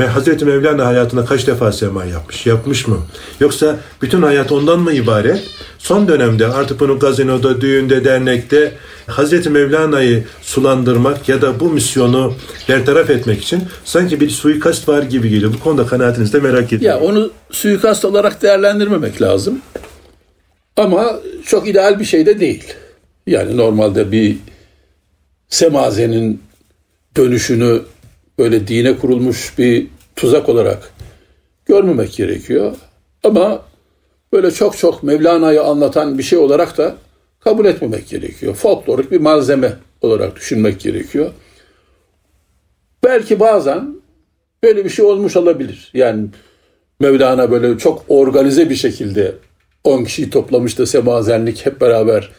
Hazreti 0.00 0.44
Mevlana 0.44 0.86
hayatında 0.86 1.24
kaç 1.24 1.46
defa 1.46 1.72
sema 1.72 2.04
yapmış? 2.04 2.46
Yapmış 2.46 2.88
mı? 2.88 2.98
Yoksa 3.40 3.76
bütün 4.02 4.22
hayat 4.22 4.52
ondan 4.52 4.78
mı 4.78 4.92
ibaret? 4.92 5.42
Son 5.78 6.08
dönemde 6.08 6.46
artık 6.46 6.80
bunu 6.80 6.98
gazinoda, 6.98 7.60
düğünde, 7.60 8.04
dernekte 8.04 8.72
Hazreti 9.06 9.50
Mevlana'yı 9.50 10.24
sulandırmak 10.42 11.28
ya 11.28 11.42
da 11.42 11.60
bu 11.60 11.70
misyonu 11.70 12.34
bertaraf 12.68 13.10
etmek 13.10 13.42
için 13.42 13.62
sanki 13.84 14.20
bir 14.20 14.30
suikast 14.30 14.88
var 14.88 15.02
gibi 15.02 15.28
geliyor. 15.28 15.52
Bu 15.54 15.60
konuda 15.60 15.86
kanaatinizi 15.86 16.32
de 16.32 16.40
merak 16.40 16.72
ediyorum. 16.72 17.02
Ya 17.02 17.08
onu 17.08 17.30
suikast 17.50 18.04
olarak 18.04 18.42
değerlendirmemek 18.42 19.22
lazım. 19.22 19.58
Ama 20.76 21.20
çok 21.46 21.68
ideal 21.68 21.98
bir 21.98 22.04
şey 22.04 22.26
de 22.26 22.40
değil. 22.40 22.74
Yani 23.26 23.56
normalde 23.56 24.12
bir 24.12 24.36
semazenin 25.48 26.42
dönüşünü 27.16 27.82
böyle 28.38 28.66
dine 28.66 28.98
kurulmuş 28.98 29.58
bir 29.58 29.86
tuzak 30.16 30.48
olarak 30.48 30.92
görmemek 31.66 32.12
gerekiyor. 32.12 32.76
Ama 33.24 33.62
böyle 34.32 34.50
çok 34.50 34.78
çok 34.78 35.02
Mevlana'yı 35.02 35.62
anlatan 35.62 36.18
bir 36.18 36.22
şey 36.22 36.38
olarak 36.38 36.78
da 36.78 36.96
kabul 37.40 37.64
etmemek 37.64 38.08
gerekiyor. 38.08 38.54
Folklorik 38.54 39.10
bir 39.10 39.20
malzeme 39.20 39.72
olarak 40.00 40.36
düşünmek 40.36 40.80
gerekiyor. 40.80 41.30
Belki 43.04 43.40
bazen 43.40 43.96
böyle 44.62 44.84
bir 44.84 44.90
şey 44.90 45.04
olmuş 45.04 45.36
olabilir. 45.36 45.90
Yani 45.94 46.26
Mevlana 47.00 47.50
böyle 47.50 47.78
çok 47.78 48.04
organize 48.08 48.70
bir 48.70 48.74
şekilde 48.74 49.34
10 49.84 50.04
kişiyi 50.04 50.30
toplamış 50.30 50.78
da 50.78 50.86
semazenlik 50.86 51.66
hep 51.66 51.80
beraber 51.80 52.30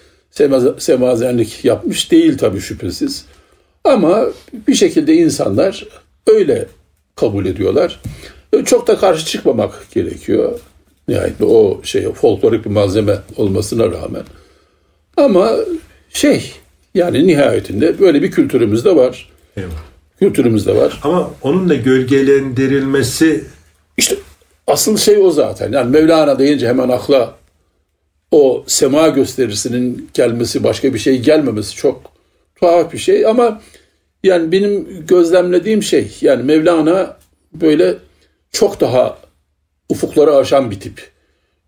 semazenlik 0.77 1.65
yapmış 1.65 2.11
değil 2.11 2.37
tabii 2.37 2.59
şüphesiz. 2.59 3.25
Ama 3.83 4.25
bir 4.67 4.75
şekilde 4.75 5.13
insanlar 5.13 5.87
öyle 6.27 6.67
kabul 7.15 7.45
ediyorlar. 7.45 8.01
Çok 8.65 8.87
da 8.87 8.97
karşı 8.97 9.25
çıkmamak 9.25 9.87
gerekiyor. 9.93 10.59
Nihayet 11.07 11.41
o 11.41 11.81
şey 11.83 12.13
folklorik 12.13 12.65
bir 12.65 12.69
malzeme 12.69 13.17
olmasına 13.37 13.85
rağmen. 13.85 14.23
Ama 15.17 15.51
şey 16.09 16.51
yani 16.95 17.27
nihayetinde 17.27 17.99
böyle 17.99 18.21
bir 18.21 18.31
kültürümüz 18.31 18.85
de 18.85 18.95
var. 18.95 19.29
Eyvallah. 19.57 19.73
Kültürümüz 20.19 20.67
de 20.67 20.75
var. 20.75 20.99
Ama 21.03 21.31
onun 21.41 21.69
da 21.69 21.75
gölgelendirilmesi 21.75 23.43
işte 23.97 24.15
asıl 24.67 24.97
şey 24.97 25.17
o 25.17 25.31
zaten. 25.31 25.71
Yani 25.71 25.89
Mevlana 25.89 26.39
deyince 26.39 26.67
hemen 26.67 26.89
akla 26.89 27.35
o 28.31 28.63
sema 28.67 29.07
gösterisinin 29.07 30.09
gelmesi 30.13 30.63
başka 30.63 30.93
bir 30.93 30.99
şey 30.99 31.19
gelmemesi 31.19 31.75
çok 31.75 32.01
tuhaf 32.55 32.93
bir 32.93 32.97
şey 32.97 33.25
ama 33.25 33.61
yani 34.23 34.51
benim 34.51 35.05
gözlemlediğim 35.07 35.83
şey 35.83 36.17
yani 36.21 36.43
Mevlana 36.43 37.17
böyle 37.53 37.95
çok 38.51 38.81
daha 38.81 39.17
ufukları 39.89 40.35
aşan 40.35 40.71
bir 40.71 40.79
tip. 40.79 41.11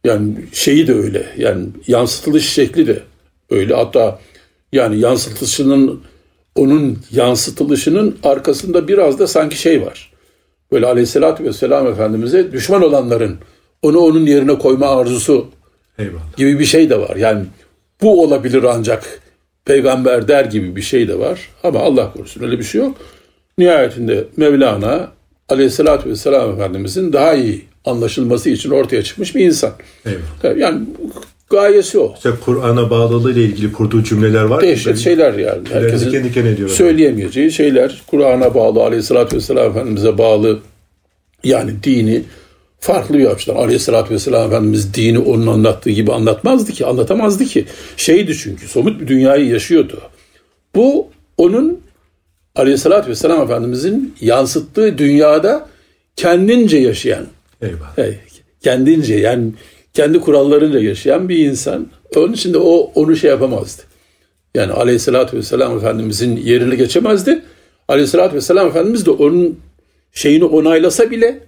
Yani 0.04 0.36
şeyi 0.54 0.88
de 0.88 0.94
öyle. 0.94 1.26
Yani 1.38 1.68
yansıtılış 1.88 2.50
şekli 2.50 2.88
de 2.88 3.04
öyle. 3.50 3.76
Hatta 3.76 4.20
yani 4.74 5.00
yansıtılışının 5.00 6.02
onun 6.56 7.00
yansıtılışının 7.12 8.18
arkasında 8.24 8.88
biraz 8.88 9.20
da 9.20 9.28
sanki 9.28 9.58
şey 9.58 9.82
var. 9.82 10.12
Böyle 10.72 10.86
aleyhissalatü 10.86 11.44
vesselam 11.44 11.88
Efendimiz'e 11.88 12.52
düşman 12.52 12.84
olanların 12.84 13.38
onu 13.82 14.00
onun 14.00 14.26
yerine 14.26 14.58
koyma 14.58 14.88
arzusu 14.88 15.48
Eyvallah. 16.00 16.38
gibi 16.38 16.60
bir 16.60 16.66
şey 16.66 16.90
de 16.90 17.00
var. 17.00 17.16
Yani 17.16 17.46
bu 18.02 18.24
olabilir 18.24 18.64
ancak 18.64 19.22
peygamber 19.66 20.28
der 20.28 20.46
gibi 20.46 20.76
bir 20.76 20.82
şey 20.82 21.08
de 21.08 21.20
var. 21.20 21.50
Ama 21.64 21.80
Allah 21.80 22.14
korusun 22.14 22.44
öyle 22.44 22.60
bir 22.60 22.64
şey 22.64 22.82
yok. 22.82 22.98
Nihayetinde 23.58 24.24
Mevlana 24.38 25.12
aleyhissalatü 25.50 26.10
vesselam 26.10 26.54
Efendimizin 26.54 27.14
daha 27.14 27.34
iyi 27.34 27.66
anlaşılması 27.86 28.50
için 28.50 28.72
ortaya 28.72 29.04
çıkmış 29.04 29.36
bir 29.36 29.46
insan. 29.46 29.72
Eyvallah. 30.06 30.58
Yani 30.58 30.82
gayesi 31.50 32.00
o. 32.00 32.14
İşte 32.16 32.30
Kur'an'a 32.46 32.90
bağlılığı 32.90 33.32
ile 33.32 33.44
ilgili 33.44 33.72
kurduğu 33.72 34.04
cümleler 34.04 34.44
var. 34.44 34.62
Dehşet 34.62 34.98
şeyler 34.98 35.34
yani. 35.34 35.62
Herkesin 35.72 36.12
kendi 36.12 36.34
kendine 36.34 36.70
söyleyemeyeceği 36.70 37.52
şeyler. 37.52 38.02
Kur'an'a 38.08 38.56
bağlı, 38.56 38.84
aleyhissalatü 38.84 39.36
vesselam 39.36 39.72
Efendimiz'e 39.72 40.18
bağlı 40.18 40.60
yani 41.44 41.72
dini 41.84 42.24
farklı 42.86 43.18
bir 43.18 43.26
açıdan. 43.26 43.56
Aleyhissalatü 43.56 44.14
vesselam 44.14 44.48
Efendimiz 44.48 44.94
dini 44.94 45.20
onun 45.20 45.48
anlattığı 45.48 45.90
gibi 45.90 46.12
anlatmazdı 46.14 46.72
ki, 46.72 46.86
anlatamazdı 46.86 47.46
ki. 47.46 47.66
Şeydi 47.98 48.38
çünkü, 48.38 48.68
somut 48.68 49.02
bir 49.02 49.08
dünyayı 49.08 49.48
yaşıyordu. 49.48 50.02
Bu 50.76 51.08
onun 51.38 51.80
Aleyhissalatü 52.56 53.10
vesselam 53.10 53.42
Efendimizin 53.42 54.16
yansıttığı 54.22 54.98
dünyada 54.98 55.70
kendince 56.16 56.78
yaşayan, 56.78 57.26
Eyvallah. 57.62 58.16
kendince 58.64 59.16
yani 59.16 59.52
kendi 59.94 60.20
kurallarıyla 60.20 60.80
yaşayan 60.80 61.30
bir 61.30 61.38
insan. 61.38 61.88
Onun 62.16 62.34
için 62.34 62.54
de 62.54 62.58
o 62.58 62.92
onu 62.96 63.16
şey 63.16 63.30
yapamazdı. 63.30 63.82
Yani 64.56 64.72
Aleyhissalatü 64.72 65.38
vesselam 65.38 65.78
Efendimizin 65.78 66.38
yerini 66.38 66.78
geçemezdi. 66.78 67.42
Aleyhissalatü 67.88 68.36
vesselam 68.36 68.68
Efendimiz 68.68 69.06
de 69.06 69.12
onun 69.12 69.60
şeyini 70.12 70.46
onaylasa 70.46 71.12
bile 71.12 71.40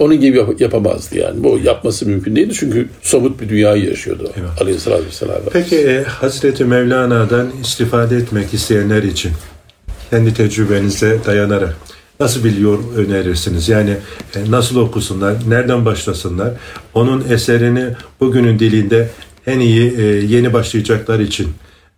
onun 0.00 0.20
gibi 0.20 0.36
yap- 0.38 0.60
yapamazdı 0.60 1.18
yani. 1.18 1.44
Bu 1.44 1.60
yapması 1.64 2.06
mümkün 2.06 2.36
değildi 2.36 2.54
çünkü 2.54 2.88
somut 3.02 3.40
bir 3.40 3.48
dünyayı 3.48 3.84
yaşıyordu 3.84 4.32
evet. 4.36 4.62
aleyhissalatü 4.62 5.06
vesselam. 5.06 5.36
Peki 5.52 5.76
e, 5.76 6.02
Hazreti 6.02 6.64
Mevlana'dan 6.64 7.50
istifade 7.62 8.16
etmek 8.16 8.54
isteyenler 8.54 9.02
için 9.02 9.32
kendi 10.10 10.34
tecrübenize 10.34 11.18
dayanarak 11.26 11.76
nasıl 12.20 12.44
bir 12.44 12.58
yol 12.58 12.96
önerirsiniz? 12.96 13.68
Yani 13.68 13.96
e, 14.36 14.50
nasıl 14.50 14.76
okusunlar, 14.76 15.34
nereden 15.48 15.84
başlasınlar? 15.84 16.52
Onun 16.94 17.24
eserini 17.30 17.86
bugünün 18.20 18.58
dilinde 18.58 19.08
en 19.46 19.60
iyi 19.60 19.98
e, 19.98 20.02
yeni 20.02 20.52
başlayacaklar 20.52 21.20
için 21.20 21.48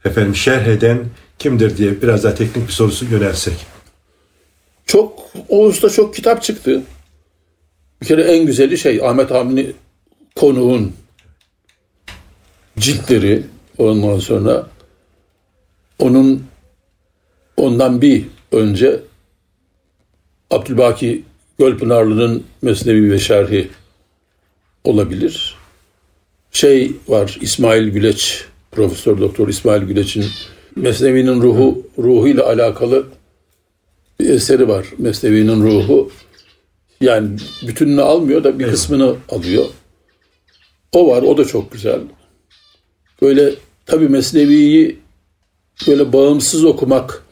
efendim 0.05 0.37
şerh 0.37 0.67
eden 0.67 0.99
kimdir 1.39 1.77
diye 1.77 2.03
biraz 2.03 2.25
daha 2.25 2.35
teknik 2.35 2.67
bir 2.67 2.73
sorusu 2.73 3.05
yönelsek. 3.05 3.55
Çok, 4.87 5.31
o 5.49 5.65
usta 5.65 5.91
çok 5.91 6.15
kitap 6.15 6.43
çıktı. 6.43 6.83
Bir 8.03 8.07
kere 8.07 8.23
en 8.23 8.47
güzeli 8.47 8.79
şey 8.79 9.01
Ahmet 9.03 9.31
Hamdi 9.31 9.75
konuğun 10.37 10.93
ciltleri 12.79 13.43
ondan 13.79 14.19
sonra 14.19 14.67
onun 15.99 16.45
ondan 17.57 18.03
bir 18.03 18.25
önce 18.53 19.01
Abdülbaki 20.51 21.23
Gölpınarlı'nın 21.59 22.45
Mesnevi 22.63 23.13
ve 23.13 23.19
Şerhi 23.19 23.71
olabilir. 24.85 25.57
Şey 26.53 26.93
var 27.09 27.39
İsmail 27.41 27.89
Güleç, 27.89 28.45
Profesör 28.71 29.21
Doktor 29.21 29.49
İsmail 29.49 29.83
Güleç'in 29.83 30.25
Mesnevi'nin 30.77 31.43
ruhu 31.43 31.87
ruhuyla 31.99 32.47
alakalı 32.47 33.07
bir 34.21 34.31
eseri 34.31 34.69
var. 34.69 34.87
Mesnevi'nin 34.99 35.63
ruhu 35.63 36.11
yani 37.03 37.39
bütününü 37.67 38.03
almıyor 38.03 38.45
da 38.45 38.59
bir 38.59 38.65
evet. 38.65 38.75
kısmını 38.75 39.17
alıyor. 39.29 39.65
O 40.93 41.09
var, 41.09 41.23
o 41.23 41.37
da 41.39 41.45
çok 41.45 41.73
güzel. 41.73 42.01
Böyle 43.23 43.55
tabii 43.87 44.09
Mesnevi'yi 44.09 44.99
böyle 45.87 46.13
bağımsız 46.13 46.65
okumak, 46.65 47.23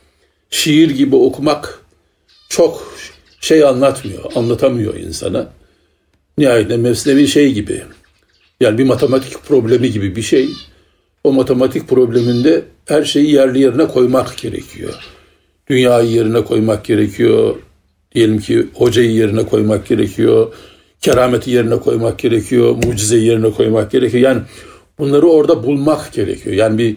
şiir 0.50 0.90
gibi 0.90 1.16
okumak 1.16 1.80
çok 2.48 2.94
şey 3.40 3.64
anlatmıyor, 3.64 4.32
anlatamıyor 4.34 4.94
insana. 4.94 5.52
Nihayetinde 6.38 6.76
Mesnevi 6.76 7.28
şey 7.28 7.52
gibi, 7.52 7.82
yani 8.60 8.78
bir 8.78 8.84
matematik 8.84 9.42
problemi 9.42 9.90
gibi 9.90 10.16
bir 10.16 10.22
şey. 10.22 10.48
O 11.24 11.32
matematik 11.32 11.88
probleminde 11.88 12.64
her 12.86 13.04
şeyi 13.04 13.34
yerli 13.34 13.60
yerine 13.60 13.88
koymak 13.88 14.38
gerekiyor. 14.38 14.94
Dünyayı 15.68 16.10
yerine 16.10 16.44
koymak 16.44 16.84
gerekiyor, 16.84 17.56
diyelim 18.14 18.38
ki 18.38 18.66
hocayı 18.74 19.10
yerine 19.10 19.46
koymak 19.46 19.88
gerekiyor, 19.88 20.54
kerameti 21.00 21.50
yerine 21.50 21.76
koymak 21.76 22.18
gerekiyor, 22.18 22.76
mucizeyi 22.84 23.26
yerine 23.26 23.50
koymak 23.50 23.90
gerekiyor. 23.90 24.22
Yani 24.22 24.42
bunları 24.98 25.26
orada 25.26 25.64
bulmak 25.64 26.12
gerekiyor. 26.12 26.56
Yani 26.56 26.78
bir 26.78 26.96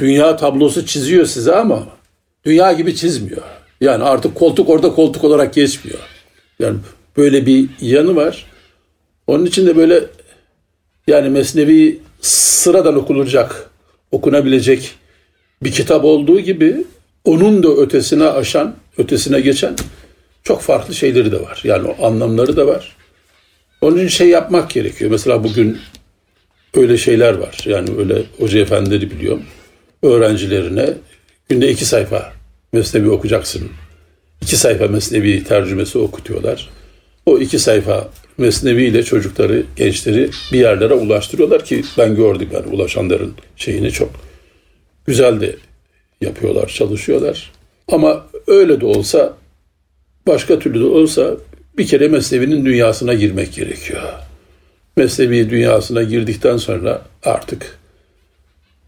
dünya 0.00 0.36
tablosu 0.36 0.86
çiziyor 0.86 1.26
size 1.26 1.54
ama 1.54 1.86
dünya 2.44 2.72
gibi 2.72 2.94
çizmiyor. 2.94 3.42
Yani 3.80 4.04
artık 4.04 4.34
koltuk 4.34 4.68
orada 4.68 4.92
koltuk 4.94 5.24
olarak 5.24 5.54
geçmiyor. 5.54 5.98
Yani 6.58 6.78
böyle 7.16 7.46
bir 7.46 7.68
yanı 7.80 8.16
var. 8.16 8.46
Onun 9.26 9.46
için 9.46 9.66
de 9.66 9.76
böyle 9.76 10.04
yani 11.06 11.28
Mesnevi 11.28 11.98
sıradan 12.20 12.96
okunacak, 12.96 13.70
okunabilecek 14.10 14.94
bir 15.62 15.72
kitap 15.72 16.04
olduğu 16.04 16.40
gibi 16.40 16.84
onun 17.24 17.62
da 17.62 17.68
ötesine 17.68 18.24
aşan, 18.24 18.74
ötesine 18.98 19.40
geçen 19.40 19.76
çok 20.44 20.60
farklı 20.60 20.94
şeyleri 20.94 21.32
de 21.32 21.42
var. 21.42 21.60
Yani 21.64 21.88
o 21.88 22.06
anlamları 22.06 22.56
da 22.56 22.66
var. 22.66 22.96
Onun 23.80 23.96
için 23.96 24.08
şey 24.08 24.28
yapmak 24.28 24.70
gerekiyor. 24.70 25.10
Mesela 25.10 25.44
bugün 25.44 25.78
öyle 26.74 26.98
şeyler 26.98 27.34
var. 27.34 27.58
Yani 27.66 27.90
öyle 27.98 28.22
hoca 28.38 28.60
efendileri 28.60 29.10
biliyorum. 29.10 29.42
Öğrencilerine 30.02 30.94
günde 31.48 31.70
iki 31.70 31.84
sayfa 31.84 32.32
mesnevi 32.72 33.10
okuyacaksın. 33.10 33.70
İki 34.42 34.56
sayfa 34.56 34.86
mesnevi 34.86 35.44
tercümesi 35.44 35.98
okutuyorlar. 35.98 36.70
O 37.26 37.38
iki 37.38 37.58
sayfa 37.58 38.08
mesnevi 38.38 38.84
ile 38.84 39.02
çocukları, 39.02 39.64
gençleri 39.76 40.30
bir 40.52 40.58
yerlere 40.58 40.94
ulaştırıyorlar 40.94 41.64
ki 41.64 41.82
ben 41.98 42.16
gördüm 42.16 42.48
yani 42.52 42.66
ulaşanların 42.66 43.34
şeyini 43.56 43.90
çok 43.90 44.10
güzel 45.06 45.40
de 45.40 45.56
yapıyorlar, 46.20 46.68
çalışıyorlar. 46.68 47.52
Ama 47.88 48.26
öyle 48.46 48.80
de 48.80 48.86
olsa, 48.86 49.36
başka 50.26 50.58
türlü 50.58 50.80
de 50.80 50.84
olsa 50.84 51.36
bir 51.78 51.86
kere 51.86 52.08
Mesnevi'nin 52.08 52.64
dünyasına 52.64 53.14
girmek 53.14 53.52
gerekiyor. 53.52 54.02
Mesnevi 54.96 55.50
dünyasına 55.50 56.02
girdikten 56.02 56.56
sonra 56.56 57.02
artık 57.24 57.78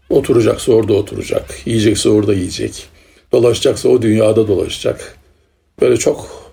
oturacaksa 0.09 0.71
orada 0.71 0.93
oturacak, 0.93 1.45
yiyecekse 1.65 2.09
orada 2.09 2.33
yiyecek, 2.33 2.85
dolaşacaksa 3.31 3.89
o 3.89 4.01
dünyada 4.01 4.47
dolaşacak. 4.47 5.15
Böyle 5.81 5.97
çok 5.97 6.45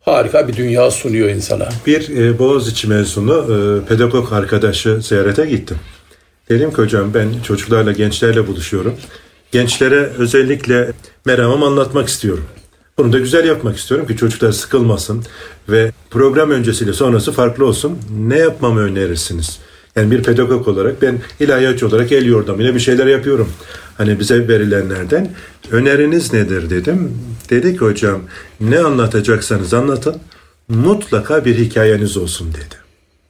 harika 0.00 0.48
bir 0.48 0.56
dünya 0.56 0.90
sunuyor 0.90 1.28
insana. 1.28 1.68
Bir 1.86 2.16
e, 2.16 2.38
Boğaziçi 2.38 2.88
mezunu 2.88 3.34
e, 3.34 3.88
pedagog 3.88 4.32
arkadaşı 4.32 5.00
ziyarete 5.02 5.46
gittim. 5.46 5.76
Dedim 6.48 6.70
ki 6.70 6.76
hocam 6.76 7.14
ben 7.14 7.28
çocuklarla, 7.44 7.92
gençlerle 7.92 8.46
buluşuyorum. 8.46 8.94
Gençlere 9.52 10.10
özellikle 10.18 10.92
meramımı 11.26 11.66
anlatmak 11.66 12.08
istiyorum. 12.08 12.44
Bunu 13.00 13.12
da 13.12 13.18
güzel 13.18 13.44
yapmak 13.44 13.76
istiyorum 13.76 14.06
ki 14.06 14.16
çocuklar 14.16 14.52
sıkılmasın 14.52 15.24
ve 15.68 15.92
program 16.10 16.50
öncesiyle 16.50 16.92
sonrası 16.92 17.32
farklı 17.32 17.66
olsun. 17.66 17.98
Ne 18.26 18.38
yapmamı 18.38 18.80
önerirsiniz? 18.80 19.58
Yani 19.96 20.10
bir 20.10 20.22
pedagog 20.22 20.68
olarak 20.68 21.02
ben 21.02 21.18
ilahiyatçı 21.40 21.86
olarak 21.86 22.12
el 22.12 22.26
yordamıyla 22.26 22.74
bir 22.74 22.80
şeyler 22.80 23.06
yapıyorum. 23.06 23.48
Hani 23.98 24.20
bize 24.20 24.48
verilenlerden 24.48 25.30
öneriniz 25.70 26.32
nedir 26.32 26.70
dedim. 26.70 27.18
Dedi 27.50 27.72
ki 27.72 27.78
hocam 27.78 28.20
ne 28.60 28.78
anlatacaksanız 28.78 29.74
anlatın 29.74 30.16
mutlaka 30.68 31.44
bir 31.44 31.58
hikayeniz 31.58 32.16
olsun 32.16 32.48
dedi. 32.52 32.74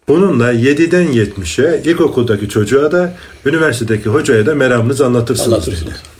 Bununla 0.08 0.52
7'den 0.52 1.06
70'e 1.12 1.82
ilkokuldaki 1.90 2.48
çocuğa 2.48 2.92
da 2.92 3.14
üniversitedeki 3.46 4.08
hocaya 4.08 4.46
da 4.46 4.54
meramınızı 4.54 5.06
anlatırsınız, 5.06 5.52
Anlatırsınız. 5.52 5.90
dedi. 5.90 6.19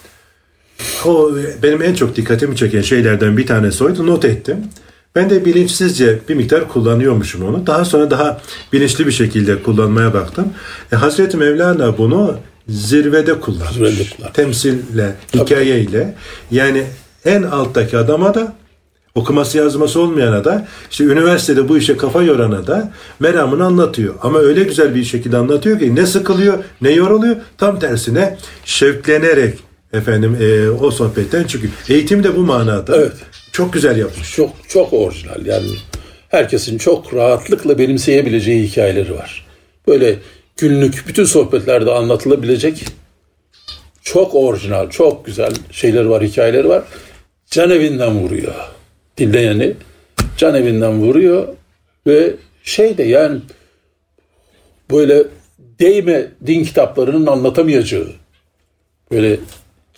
O 1.07 1.31
benim 1.63 1.83
en 1.83 1.95
çok 1.95 2.17
dikkatimi 2.17 2.57
çeken 2.57 2.83
şeylerden 2.83 3.37
bir 3.37 3.47
tanesi 3.47 3.85
oydu. 3.85 4.07
Not 4.07 4.25
ettim. 4.25 4.57
Ben 5.15 5.31
de 5.31 5.45
bilinçsizce 5.45 6.19
bir 6.29 6.35
miktar 6.35 6.69
kullanıyormuşum 6.69 7.45
onu. 7.45 7.67
Daha 7.67 7.85
sonra 7.85 8.11
daha 8.11 8.41
bilinçli 8.73 9.07
bir 9.07 9.13
şekilde 9.13 9.63
kullanmaya 9.63 10.15
baktım. 10.15 10.53
E, 10.93 10.97
Hazreti 10.97 11.37
Mevlana 11.37 11.99
bunu 11.99 12.37
zirvede 12.69 13.41
kullanmış. 13.41 13.75
Zirvede 13.75 14.11
kullanmış. 14.17 14.35
Temsille, 14.35 15.15
hikayeyle. 15.35 16.15
Yani 16.51 16.85
en 17.25 17.43
alttaki 17.43 17.99
adama 17.99 18.35
da 18.35 18.57
okuması 19.15 19.59
yazması 19.59 20.01
olmayana 20.01 20.45
da 20.45 20.69
işte 20.91 21.05
üniversitede 21.05 21.69
bu 21.69 21.79
işe 21.79 21.97
kafa 21.97 22.23
yorana 22.23 22.67
da 22.67 22.93
meramını 23.21 23.65
anlatıyor. 23.65 24.15
Ama 24.23 24.39
öyle 24.39 24.63
güzel 24.63 24.95
bir 24.95 25.05
şekilde 25.05 25.37
anlatıyor 25.37 25.79
ki 25.79 25.95
ne 25.95 26.07
sıkılıyor 26.07 26.65
ne 26.81 26.91
yoruluyor 26.91 27.37
tam 27.59 27.79
tersine 27.79 28.39
şevklenerek 28.65 29.70
efendim 29.93 30.37
e, 30.41 30.71
o 30.71 30.91
sohbetten 30.91 31.45
çıkıyor. 31.45 31.73
Eğitim 31.89 32.25
de 32.25 32.37
bu 32.37 32.41
manada. 32.41 32.97
Evet. 32.97 33.13
Çok 33.53 33.73
güzel 33.73 33.97
yapmış. 33.97 34.35
Çok 34.35 34.51
çok 34.69 34.93
orijinal 34.93 35.47
yani 35.47 35.71
herkesin 36.29 36.79
çok 36.79 37.15
rahatlıkla 37.15 37.79
benimseyebileceği 37.79 38.63
hikayeleri 38.69 39.15
var. 39.15 39.47
Böyle 39.87 40.17
günlük 40.57 41.05
bütün 41.09 41.25
sohbetlerde 41.25 41.91
anlatılabilecek 41.91 42.85
çok 44.03 44.35
orijinal, 44.35 44.91
çok 44.91 45.27
güzel 45.27 45.53
şeyler 45.71 46.05
var, 46.05 46.23
hikayeleri 46.23 46.69
var. 46.69 46.83
Can 47.51 47.71
evinden 47.71 48.19
vuruyor. 48.19 48.55
Dinleyeni 49.19 49.75
can 50.37 50.55
evinden 50.55 51.01
vuruyor 51.01 51.49
ve 52.07 52.35
şey 52.63 52.99
de 52.99 53.03
yani 53.03 53.41
böyle 54.91 55.25
değme 55.59 56.27
din 56.47 56.65
kitaplarının 56.65 57.27
anlatamayacağı 57.27 58.09
böyle 59.11 59.39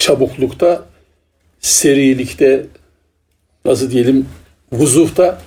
çabuklukta 0.02 0.84
serilikte 1.60 2.66
nasıl 3.64 3.90
diyelim 3.90 4.26
vuzufta 4.72 5.42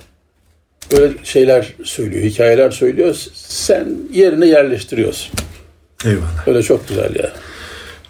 böyle 0.92 1.14
şeyler 1.24 1.74
söylüyor, 1.84 2.24
hikayeler 2.24 2.70
söylüyor. 2.70 3.16
Sen 3.34 3.88
yerine 4.12 4.46
yerleştiriyorsun. 4.46 5.34
Eyvallah. 6.04 6.48
Öyle 6.48 6.62
çok 6.62 6.88
güzel 6.88 7.14
ya. 7.14 7.32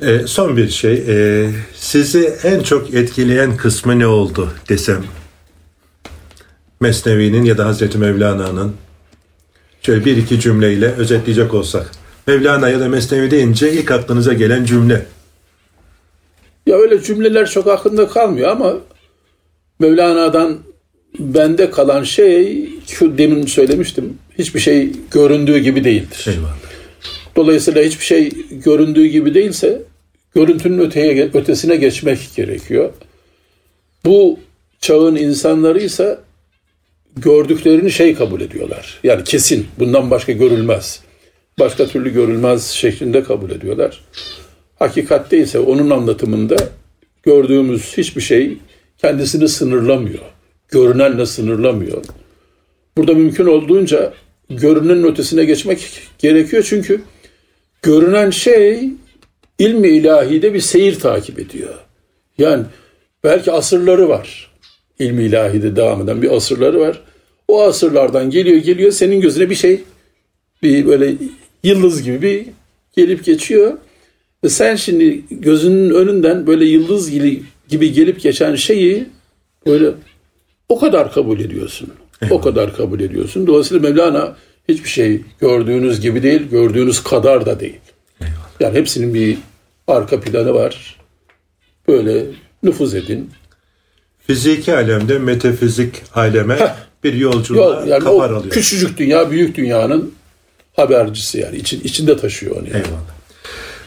E, 0.00 0.26
son 0.26 0.56
bir 0.56 0.68
şey. 0.68 1.04
E, 1.08 1.48
sizi 1.74 2.34
en 2.44 2.60
çok 2.60 2.94
etkileyen 2.94 3.56
kısmı 3.56 3.98
ne 3.98 4.06
oldu 4.06 4.52
desem? 4.68 5.04
Mesnevi'nin 6.80 7.44
ya 7.44 7.58
da 7.58 7.66
Hazreti 7.66 7.98
Mevlana'nın 7.98 8.76
şöyle 9.82 10.04
bir 10.04 10.16
iki 10.16 10.40
cümleyle 10.40 10.86
özetleyecek 10.86 11.54
olsak. 11.54 11.90
Mevlana 12.26 12.68
ya 12.68 12.80
da 12.80 12.88
Mesnevi 12.88 13.30
deyince 13.30 13.72
ilk 13.72 13.90
aklınıza 13.90 14.32
gelen 14.32 14.64
cümle. 14.64 15.06
Ya 16.66 16.76
öyle 16.76 17.02
cümleler 17.02 17.50
çok 17.50 17.66
aklımda 17.66 18.08
kalmıyor 18.08 18.48
ama 18.48 18.76
Mevlana'dan 19.78 20.58
bende 21.18 21.70
kalan 21.70 22.02
şey 22.02 22.68
şu 22.86 23.18
demin 23.18 23.46
söylemiştim. 23.46 24.18
Hiçbir 24.38 24.60
şey 24.60 24.90
göründüğü 25.10 25.58
gibi 25.58 25.84
değildir. 25.84 26.24
Eyvallah. 26.28 26.56
Dolayısıyla 27.36 27.82
hiçbir 27.82 28.04
şey 28.04 28.30
göründüğü 28.50 29.06
gibi 29.06 29.34
değilse 29.34 29.82
görüntünün 30.34 30.78
öteye, 30.78 31.30
ötesine 31.34 31.76
geçmek 31.76 32.18
gerekiyor. 32.36 32.90
Bu 34.04 34.38
çağın 34.80 35.16
insanları 35.16 35.80
ise 35.80 36.18
gördüklerini 37.16 37.90
şey 37.92 38.14
kabul 38.14 38.40
ediyorlar. 38.40 39.00
Yani 39.04 39.24
kesin 39.24 39.66
bundan 39.78 40.10
başka 40.10 40.32
görülmez. 40.32 41.00
Başka 41.58 41.86
türlü 41.86 42.12
görülmez 42.12 42.70
şeklinde 42.70 43.22
kabul 43.22 43.50
ediyorlar. 43.50 44.00
Hakikatte 44.78 45.38
ise 45.38 45.58
onun 45.58 45.90
anlatımında 45.90 46.56
gördüğümüz 47.22 47.96
hiçbir 47.96 48.20
şey 48.20 48.58
kendisini 48.98 49.48
sınırlamıyor. 49.48 50.22
Görünenle 50.68 51.26
sınırlamıyor. 51.26 52.04
Burada 52.96 53.14
mümkün 53.14 53.46
olduğunca 53.46 54.12
görünenin 54.50 55.04
ötesine 55.04 55.44
geçmek 55.44 56.02
gerekiyor 56.18 56.66
çünkü 56.68 57.00
görünen 57.82 58.30
şey 58.30 58.88
ilmi 59.58 59.88
ilahide 59.88 60.54
bir 60.54 60.60
seyir 60.60 60.98
takip 60.98 61.38
ediyor. 61.38 61.74
Yani 62.38 62.64
belki 63.24 63.52
asırları 63.52 64.08
var. 64.08 64.50
İlmi 64.98 65.24
ilahide 65.24 65.76
devam 65.76 66.02
eden 66.02 66.22
bir 66.22 66.36
asırları 66.36 66.80
var. 66.80 67.02
O 67.48 67.62
asırlardan 67.62 68.30
geliyor 68.30 68.56
geliyor 68.56 68.92
senin 68.92 69.20
gözüne 69.20 69.50
bir 69.50 69.54
şey 69.54 69.80
bir 70.62 70.86
böyle 70.86 71.14
yıldız 71.62 72.02
gibi 72.02 72.22
bir 72.22 72.46
gelip 72.96 73.24
geçiyor. 73.24 73.78
Ve 74.44 74.48
sen 74.48 74.76
şimdi 74.76 75.22
gözünün 75.30 75.90
önünden 75.90 76.46
böyle 76.46 76.64
yıldız 76.64 77.10
gibi, 77.68 77.92
gelip 77.92 78.20
geçen 78.20 78.54
şeyi 78.54 79.06
böyle 79.66 79.90
o 80.68 80.78
kadar 80.78 81.12
kabul 81.12 81.40
ediyorsun. 81.40 81.92
O 82.30 82.40
kadar 82.40 82.76
kabul 82.76 83.00
ediyorsun. 83.00 83.46
Dolayısıyla 83.46 83.88
Mevlana 83.88 84.36
hiçbir 84.68 84.88
şey 84.88 85.22
gördüğünüz 85.40 86.00
gibi 86.00 86.22
değil, 86.22 86.42
gördüğünüz 86.50 87.02
kadar 87.02 87.46
da 87.46 87.60
değil. 87.60 87.80
Yani 88.60 88.78
hepsinin 88.78 89.14
bir 89.14 89.38
arka 89.86 90.20
planı 90.20 90.54
var. 90.54 90.96
Böyle 91.88 92.24
nüfuz 92.62 92.94
edin. 92.94 93.30
Fiziki 94.26 94.74
alemde 94.74 95.18
metafizik 95.18 96.02
aleme 96.14 96.74
bir 97.04 97.14
yolculuğa 97.14 97.80
Yol, 97.80 97.86
yani 97.86 98.04
kapar 98.04 98.30
alıyor. 98.30 98.50
küçücük 98.50 98.98
dünya 98.98 99.30
büyük 99.30 99.56
dünyanın 99.56 100.12
habercisi 100.76 101.38
yani 101.38 101.56
için, 101.56 101.80
içinde 101.84 102.16
taşıyor 102.16 102.56
onu. 102.56 102.68
Yani. 102.68 102.76
Eyvallah. 102.76 103.15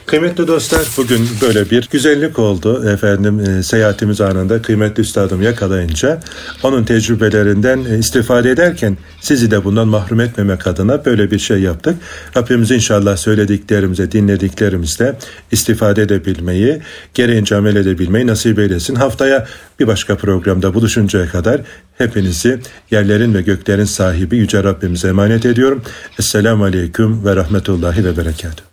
Kıymetli 0.10 0.48
dostlar 0.48 0.82
bugün 0.98 1.30
böyle 1.42 1.70
bir 1.70 1.90
güzellik 1.92 2.40
oldu 2.40 2.90
efendim 2.90 3.40
e, 3.40 3.64
seyahatimiz 3.64 4.22
anında 4.22 4.62
kıymetli 4.62 5.02
üstadım 5.02 5.42
yakalayınca 5.42 6.20
onun 6.64 6.84
tecrübelerinden 6.84 7.86
e, 7.86 7.98
istifade 7.98 8.52
ederken 8.52 8.98
sizi 9.22 9.52
de 9.52 9.64
bundan 9.64 9.88
mahrum 9.88 10.20
etmemek 10.20 10.68
adına 10.68 11.06
böyle 11.06 11.32
bir 11.32 11.40
şey 11.40 11.60
yaptık. 11.60 11.96
Rabbimiz 12.38 12.72
inşallah 12.72 13.18
söylediklerimize 13.18 14.12
dinlediklerimizde 14.12 15.16
istifade 15.52 16.02
edebilmeyi 16.02 16.82
gereğince 17.14 17.56
amel 17.56 17.76
edebilmeyi 17.76 18.28
nasip 18.28 18.60
eylesin. 18.60 18.96
Haftaya 18.96 19.48
bir 19.80 19.88
başka 19.88 20.18
programda 20.18 20.74
buluşuncaya 20.74 21.28
kadar 21.28 21.62
hepinizi 21.98 22.60
yerlerin 22.92 23.34
ve 23.34 23.42
göklerin 23.42 23.86
sahibi 23.86 24.38
Yüce 24.38 24.64
Rabbimize 24.64 25.08
emanet 25.08 25.46
ediyorum. 25.46 25.82
Esselamu 26.20 26.64
Aleyküm 26.64 27.26
ve 27.26 27.36
Rahmetullahi 27.36 28.06
ve 28.06 28.18
Berekatuhu. 28.18 28.69